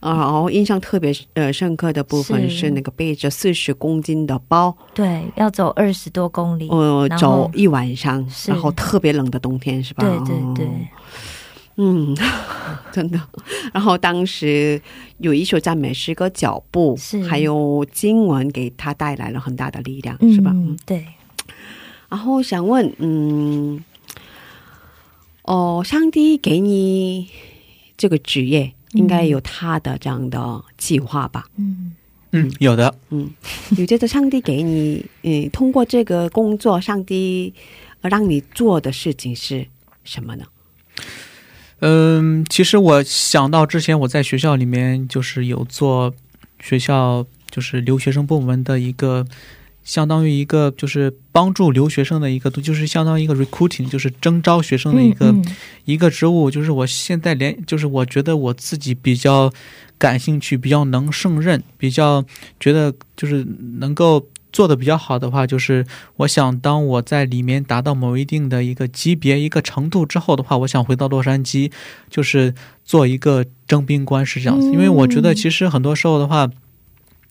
[0.04, 6.68] 啊，然后印象特别呃深刻的部分是是那个背着四十公斤的包，对，要走二十多公里。
[6.68, 10.04] 呃，走一晚上，然后特别冷的冬天是吧？
[10.04, 10.70] 对对对哦，
[11.78, 12.18] 嗯，
[12.92, 13.20] 真的。
[13.74, 14.80] 然后当时
[15.20, 20.52] 有一首赞美诗歌《脚步是》，还有经文给他带来了很大的力量，嗯是吧？
[20.54, 21.06] 嗯对，
[22.10, 23.84] 然后想问，嗯，
[25.44, 27.30] 哦，上帝给你
[27.98, 31.46] 这个职业，应该有他的这样的计划吧？
[31.58, 31.94] 嗯
[32.32, 32.96] 嗯，有的。
[33.10, 33.30] 嗯，
[33.78, 37.54] 你觉得上帝给你，嗯，通过这个工作，上帝
[38.02, 39.68] 呃让你做的事情是
[40.04, 40.46] 什么呢？
[41.80, 46.14] 嗯，其实我想到之前我在学校里面就是有做
[46.60, 49.28] 学校就是留学生部门的一个，
[49.84, 55.44] 相当于一个就是帮助留学生的一个，就是相当于一个 recruiting，就是征招学生的一个、嗯
[55.86, 56.50] 一个职务。
[56.50, 59.52] 就是我现在连就是我觉得我自己比较
[59.98, 62.24] 感兴趣，比较能胜任，比较
[62.60, 63.46] 觉得就是
[63.80, 64.26] 能够。
[64.54, 65.84] 做的比较好的话，就是
[66.18, 71.72] 我想当我在里面达到某一定的一个级别、一个程度之后的话，我想回到洛杉矶，
[72.08, 72.54] 就是
[72.86, 74.72] 做一个征兵官是这样子。
[74.72, 76.48] 因为我觉得其实很多时候的话，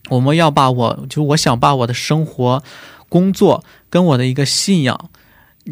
[0.09, 2.63] 我们要把我就我想把我的生活、
[3.09, 5.09] 工作跟我的一个信仰。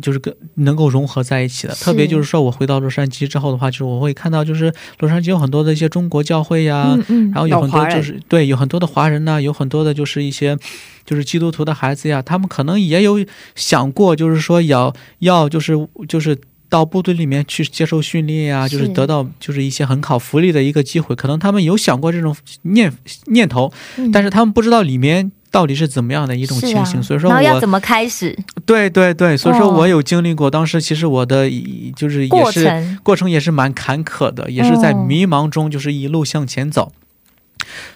[0.02, 10.58] 就是跟能够融合在一起的，特别就是说我回到洛杉矶之后的话，就是我会看到，就是洛杉矶有很多的一些中国教会呀，嗯嗯，然后有很多就是对，有很多的华人呐、有很多的就是一些
[11.06, 13.20] 就是基督徒的孩子呀，他们可能也有
[13.54, 15.74] 想过，就是说要要就是
[16.08, 16.40] 就是
[16.72, 22.92] 到部队里面去接受训练呀，就是是得到就是一些很好福利的一个机会，可能他们有想过这种念
[23.26, 25.32] 念头，嗯但是他们不知道里面。
[25.52, 27.04] 到底是怎么样的一种情形？
[27.04, 28.34] 所以说我怎么开始
[28.66, 30.50] 对对对，所以说哦我有经历过。
[30.50, 31.52] 当时其实我的
[31.94, 33.00] 就是也过是程？
[33.04, 36.94] 过程也是蛮坎坷的，也是在哦迷茫中，就是一路向前走。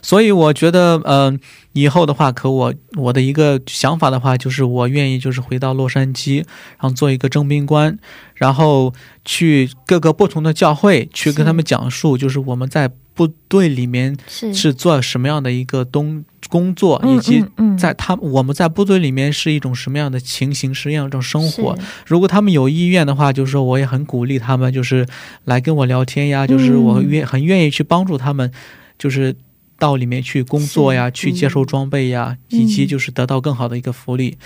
[0.01, 1.39] 所以我觉得，嗯、
[1.75, 7.99] 以后的话，可我我的一个想法的话，就是我愿意就是回到洛杉矶，然后做一个征兵官，
[8.33, 8.93] 然后
[9.25, 14.53] 去各个不同的教会去跟他们讲述，就是我们在部队里面是。
[14.53, 17.43] 是做什么样的一个东工作，嗯以及
[17.77, 21.77] 在他我们在部队里面是一种什么样的情形，什么样一种生活。
[22.05, 25.05] 如果他们有意愿的话，就是说我也很鼓励他们，就是
[25.43, 28.49] 来跟我聊天呀，就是我愿很愿意去帮助他们，
[28.97, 29.35] 就是
[29.77, 32.59] 到里面去工作呀，去接受装备呀，嗯。
[32.59, 34.37] 以及就是得到更好的一个福利，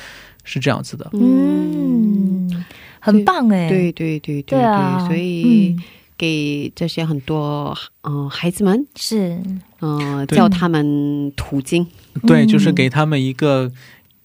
[0.44, 1.10] 是这样子的。
[1.14, 2.66] 嗯，
[3.00, 5.84] 很棒哎，对对对对对啊，所以嗯
[6.18, 9.42] 给这些很多嗯、呃孩子们，是。
[9.82, 11.88] 嗯、教他们途径，
[12.28, 12.48] 对，嗯。
[12.48, 13.72] 就是给他们一个。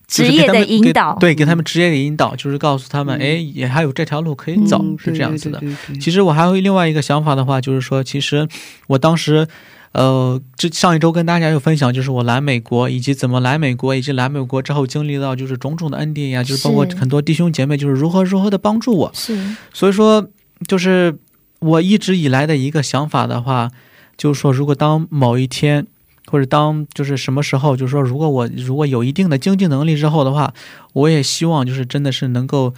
[0.07, 1.17] 就是职业的引导。
[1.19, 3.21] 对，给他们职业的引导，就是告诉他们，嗯。
[3.23, 5.59] 哎，也还有这条路可以走，嗯是这样子的。。
[5.61, 5.99] 对对对对对。
[6.01, 8.47] 其实我还有另外一个想法的话，就是说，其实
[8.89, 9.49] 我当时，
[9.95, 19.11] 呃，这上一周跟大家有分享，就是我来美国，以及怎么来美国，以及来美国之后经历到就是种种的恩典呀，就是包括很多弟兄姐妹就是如何如何的帮助我。
[19.15, 20.29] 是，所以说，
[20.69, 21.19] 就是
[21.61, 23.71] 我一直以来的一个想法的话，
[24.19, 25.87] 就是说，如果当某一天。
[26.27, 30.55] 或者当就是什么时候，就是说，如果我如果有一定的经济能力之后的话，
[30.95, 32.73] 我也希望就是真的是能够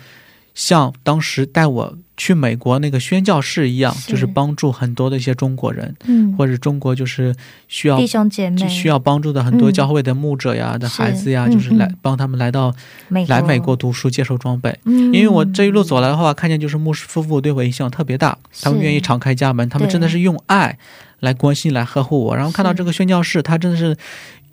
[0.53, 4.11] 像当时带我去美国那个宣教士一样，是。
[4.11, 7.35] 就是帮助很多的一些中国人，嗯，或者中国就是
[7.69, 8.57] 需要弟兄姐妹。
[8.57, 11.53] 就需要帮助的很多嗯教会的牧者呀、的孩子呀，是。
[11.55, 12.75] 就是来帮他们来到
[13.09, 14.77] 美来美国，读书、接受装备。
[14.85, 15.13] 嗯。
[15.13, 20.79] 因为我这一路走来的话，看见就是牧师夫妇对我影响特别大，他们愿意敞开家门，他们真的是用爱
[21.21, 22.37] 来关心、来呵护我。
[22.37, 23.97] 然后看到这个宣教士，他真的是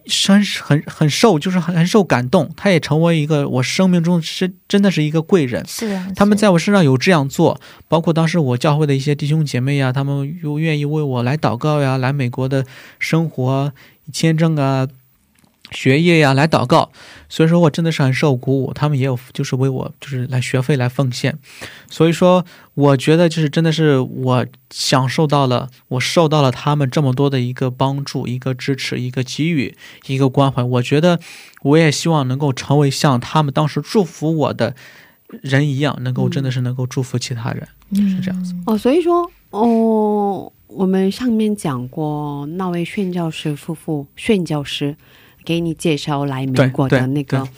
[0.07, 2.51] 很很很受，就是很很受感动。
[2.55, 5.65] 他也成为一个我生命中是真的是一个贵人。
[5.67, 12.65] 是啊，他们在我身上有这样做，包括当时我教会的一些弟兄姐妹呀，他们又愿意为我来祷告呀，来美国的
[12.99, 13.73] 生活、
[14.11, 14.87] 签证啊、
[15.71, 16.91] 学业呀来祷告，
[17.33, 18.71] 所以说我真的是很受鼓舞。
[18.73, 21.35] 他们也有就是为我就是来学费来奉献，
[21.89, 29.75] 所以说我觉得就是真的是我享受到了，我受到了他们这么多的一个帮助、一个支持、一个给予、
[30.05, 30.61] 一个关怀。
[30.61, 31.19] 我觉得
[31.63, 34.75] 我也希望能够成为像他们当时祝福我的
[35.41, 37.67] 人一样，能够真的是能够祝福其他人。
[37.95, 44.95] 是这样子哦，所以说哦，我们上面讲过那位宣教师夫妇，宣教师
[45.45, 47.49] 给你介绍来美国的那个对。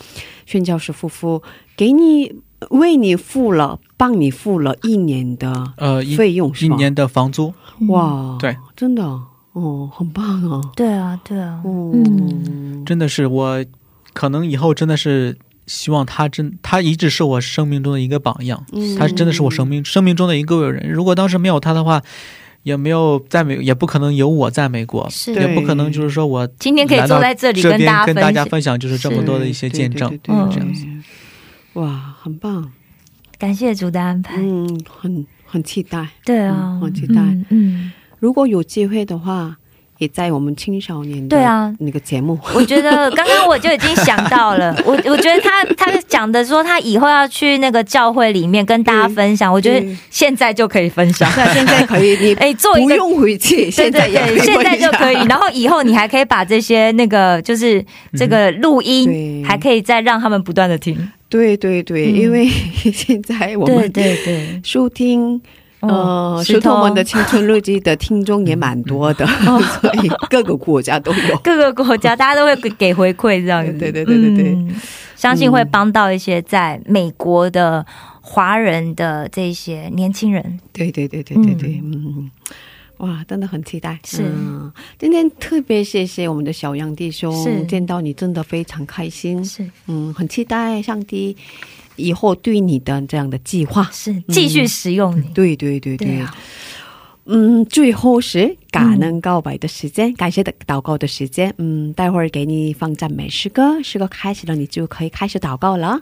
[0.45, 1.41] 宣教师夫妇，
[1.75, 2.31] 给你
[2.69, 6.53] 为你付了，帮你付了一年的呃，费用？
[6.61, 7.87] 一年的房租，嗯。
[7.87, 9.03] 哇，对，真的
[9.53, 12.85] 哦，很棒啊，对啊，对啊，哦，嗯。
[12.85, 13.65] 真的是我
[14.13, 18.95] 可能以后真的是希望他真他一直是我生命中的一个榜样，嗯。
[18.97, 20.87] 他真的是我生命生命中的一个人。
[20.91, 22.03] 如果当时没有他的话，
[22.65, 25.31] 也没有在美，也不可能有我在美国，是。
[25.35, 30.09] 也不可能就是说我今天可以坐在这里跟大家跟大家分享，就是这么多的一些见证。
[30.09, 30.17] 对。
[30.17, 30.49] 对对嗯。
[30.49, 32.71] 对对对哇，很棒，
[33.37, 34.37] 感谢主的安排。
[34.41, 36.09] 嗯，很很期待。
[36.25, 36.55] 对啊。
[36.57, 37.21] 嗯，好期待。
[37.21, 39.55] 嗯嗯，如果有机会的话，
[39.97, 51.31] 也在我们青少年对啊那个节目，我觉得 刚刚我就已经想到了，我我觉得他他讲的说他以后要去那个教会里面跟大家分享，我觉得现在就可以分享。
[51.37, 55.15] 那现在可以，你 哎，做不用回去，现在现在就可以。
[55.27, 57.83] 然后以后你还可以把这些那个就是
[58.17, 60.97] 这个录音，对还可以再让他们不断的听。
[61.29, 62.47] 对对对，嗯因为
[62.93, 65.41] 现在我对们对对，收听。
[65.87, 69.25] 呃，石石头们的青春日记的听众也蛮多的，
[69.81, 71.37] 所以各个国家都有。
[71.43, 73.71] 各个国家大家都会给给回馈这样子。
[73.73, 74.75] 对对对对对对嗯
[75.15, 77.83] 相信会帮到一些在美国的
[78.19, 80.59] 华人的这些年轻人。
[80.73, 82.29] 对对对对对对，嗯，
[82.97, 83.97] 哇，真的很期待。
[84.03, 87.33] 是嗯今天特别谢谢我们的小杨弟兄，
[87.65, 89.43] 见到你真的非常开心。
[89.43, 91.35] 是嗯，很期待上帝
[91.95, 93.89] 以后对你的这样的计划。
[93.91, 95.23] 是，继续使用你。
[95.33, 96.35] 对对对对，对啊，
[97.25, 101.53] 嗯，最后是感恩告白的时间，感谢的祷告的时间。
[101.57, 106.01] 嗯，待会儿给你放赞美诗歌，诗歌开始了，你就可以开始祷告了。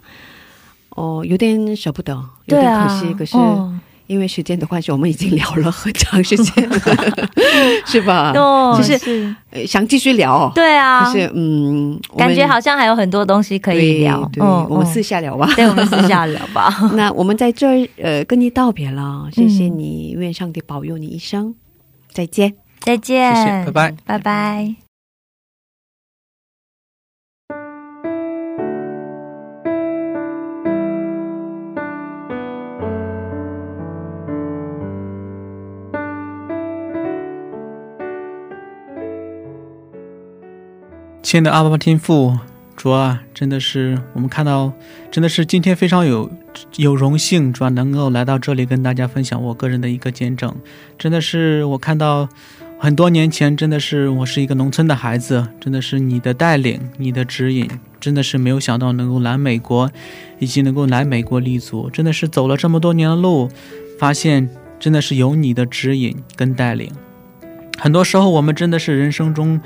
[0.89, 2.13] 哦，有点舍不得，
[2.45, 3.37] 有点可惜，可是。
[3.37, 6.77] 哦因为时间的关系，我们已经聊了很长时间了，
[7.85, 8.31] 是吧？
[8.35, 14.19] 哦，就是呃想继续聊，对啊，就是嗯，感觉好像还有很多东西可以聊。
[14.33, 15.49] 对，对嗯我们私嗯下聊吧。
[15.55, 16.73] 对，我们私下聊吧。
[16.95, 21.55] 那我们在这儿呃跟你道别了，谢谢嗯你，愿上帝保佑你一生，
[22.11, 22.53] 再见。
[22.81, 24.82] 再见，谢谢拜拜，拜拜。
[41.23, 42.37] 亲爱的阿爸爸天父，
[42.75, 44.73] 主啊，真的是我们看到，
[45.09, 46.29] 真的是今天非常有
[46.75, 50.53] 有荣幸，主啊能够来到这里跟大家分享我个人的一个见证。
[50.99, 52.27] 真的是我看到
[52.77, 57.69] 很多年前，真的是我是一个农村的孩子，真的是你的带领，你的指引，
[58.01, 59.89] 真的是没有想到能够来美国，
[60.39, 63.49] 以及能够来美国立足，真的是走了这么多年的路，
[63.97, 66.91] 发现真的是有你的指引跟带领。
[67.79, 69.61] 很多时候，我们真的是人生中。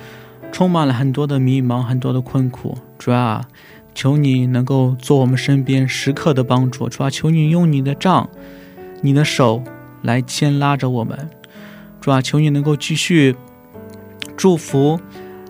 [0.52, 2.78] 充满了很多的迷茫，很多的困苦。
[2.98, 3.48] 主啊，
[3.94, 6.90] 求你能够做我们身边时刻的帮助。
[6.90, 8.30] 主啊，求你用你的杖、
[9.02, 9.64] 你的手
[10.02, 11.30] 来牵拉着我们。
[12.02, 13.36] 主啊，求你能够继续
[14.36, 15.00] 祝福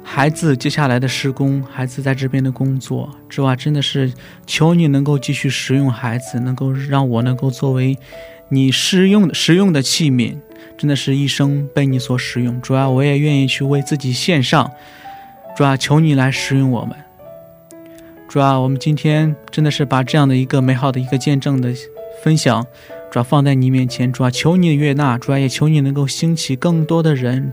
[0.04, 3.10] 孩子接下来的施工，孩子在这边的工作。
[3.30, 4.12] 主啊，真的是
[4.46, 7.98] 求你能够继续使用孩子，能够让我能够作为
[8.50, 10.38] 你使用实用的器皿。
[10.78, 14.72] 真的是一生被你所使用，主啊，我也愿意去为自己献上。
[15.56, 16.96] 主啊，求你来使用我们。
[18.28, 21.74] 主啊，我们今天真的是把这样的一个美好的一个见证的
[22.22, 22.64] 分享，
[23.10, 24.12] 主啊放在你面前。
[24.12, 27.52] 主啊，求你悦纳，主啊也求你能够兴起更多的人，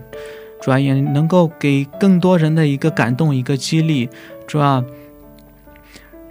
[0.61, 4.07] 主啊也能够给更多人的一个感动，一个激励。
[4.45, 4.85] 主啊，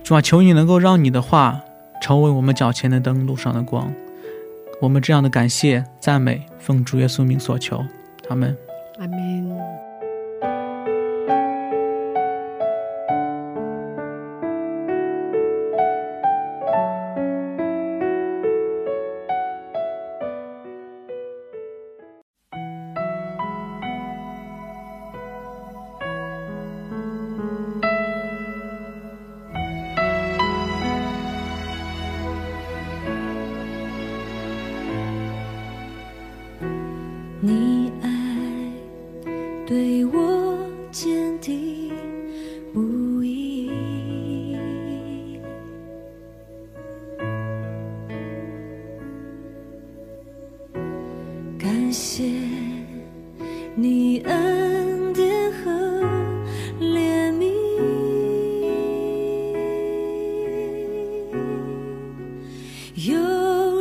[0.04, 1.60] 主啊，求你能够让你的话
[2.00, 3.92] 成为我们脚前的灯，路上的光。
[4.80, 7.84] 我们这样的感谢、赞美，奉主耶稣名所求，
[8.26, 8.56] 他们。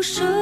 [0.04, 0.33] 有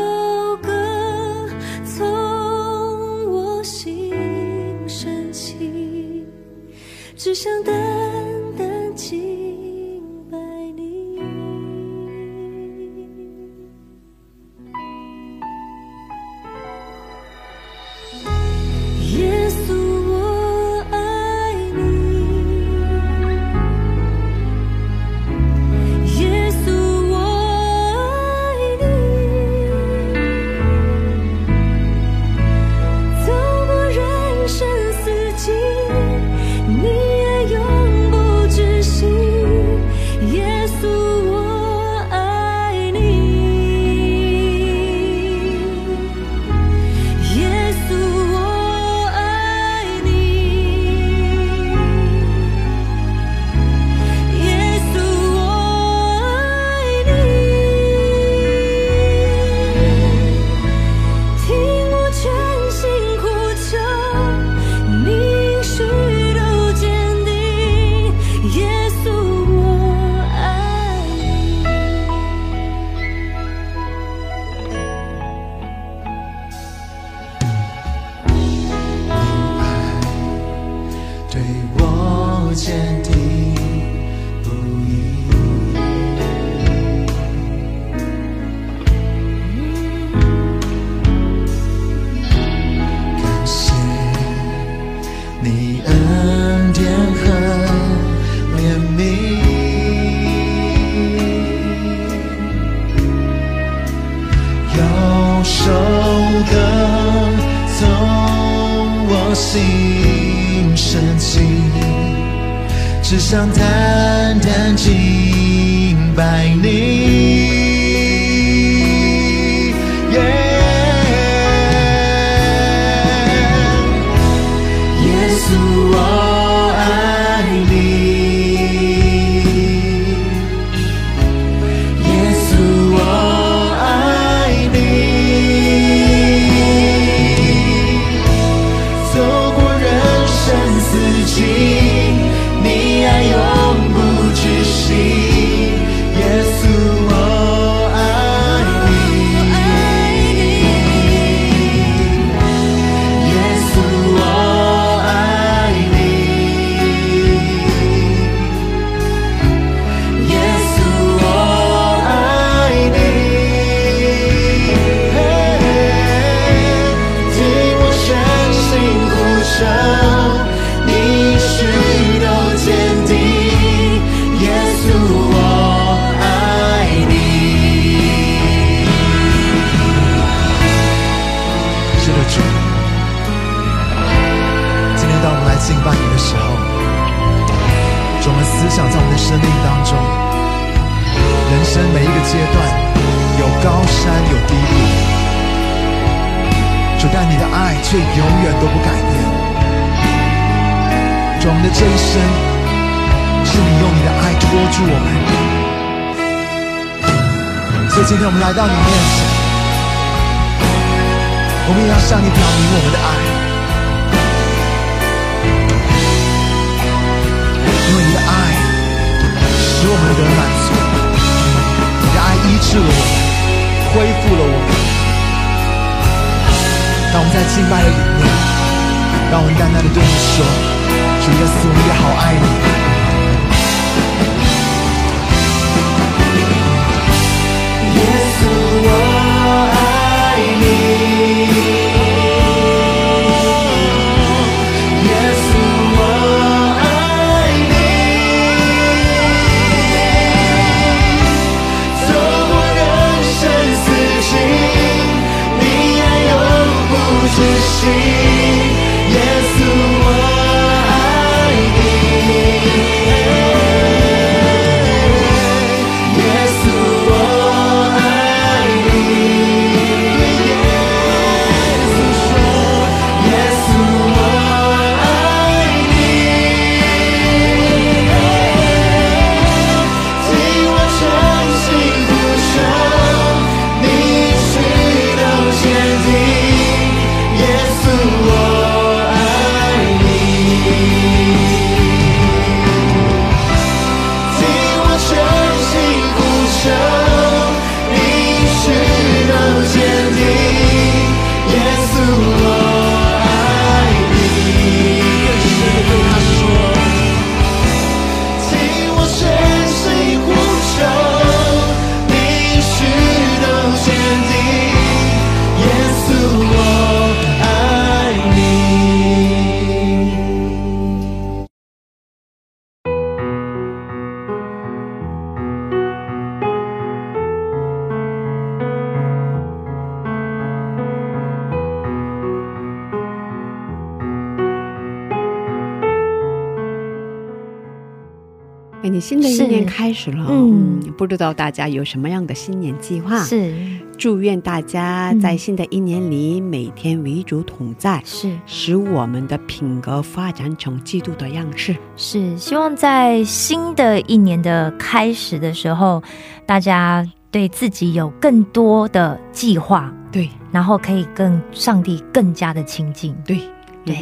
[341.11, 343.21] 知道大家有什么样的新年计划？
[343.23, 343.53] 是
[343.97, 351.75] 祝愿大家嗯在新的一年里，每天为主同在，是使我们的品格发展成基督的样式。
[351.97, 356.01] 是，希望在新的一年的开始的时候，
[356.45, 363.13] 大家对自己有更多的计划，对然后可以跟上帝更加的亲近。
[363.25, 363.37] 对
[363.83, 363.97] 对，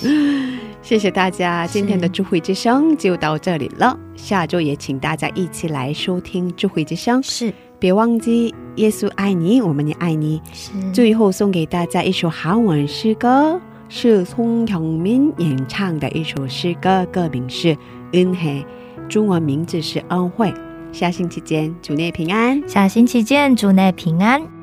[0.86, 3.98] 谢谢大家，今天的智慧之声就到这里了。
[4.14, 10.40] 下周也请大家一起来收听智慧之声，是别忘记耶稣爱你，我们也爱你。
[10.52, 13.54] 是，最后送给大家一首韩文诗歌
[13.88, 17.74] 《是宋경민演唱的一首诗歌，歌名是
[18.12, 18.64] 《恩惠》，
[19.08, 20.54] 中文名字是恩惠。
[20.92, 22.62] 下星期见，主内平安。
[22.68, 24.55] 下星期见，主内平安。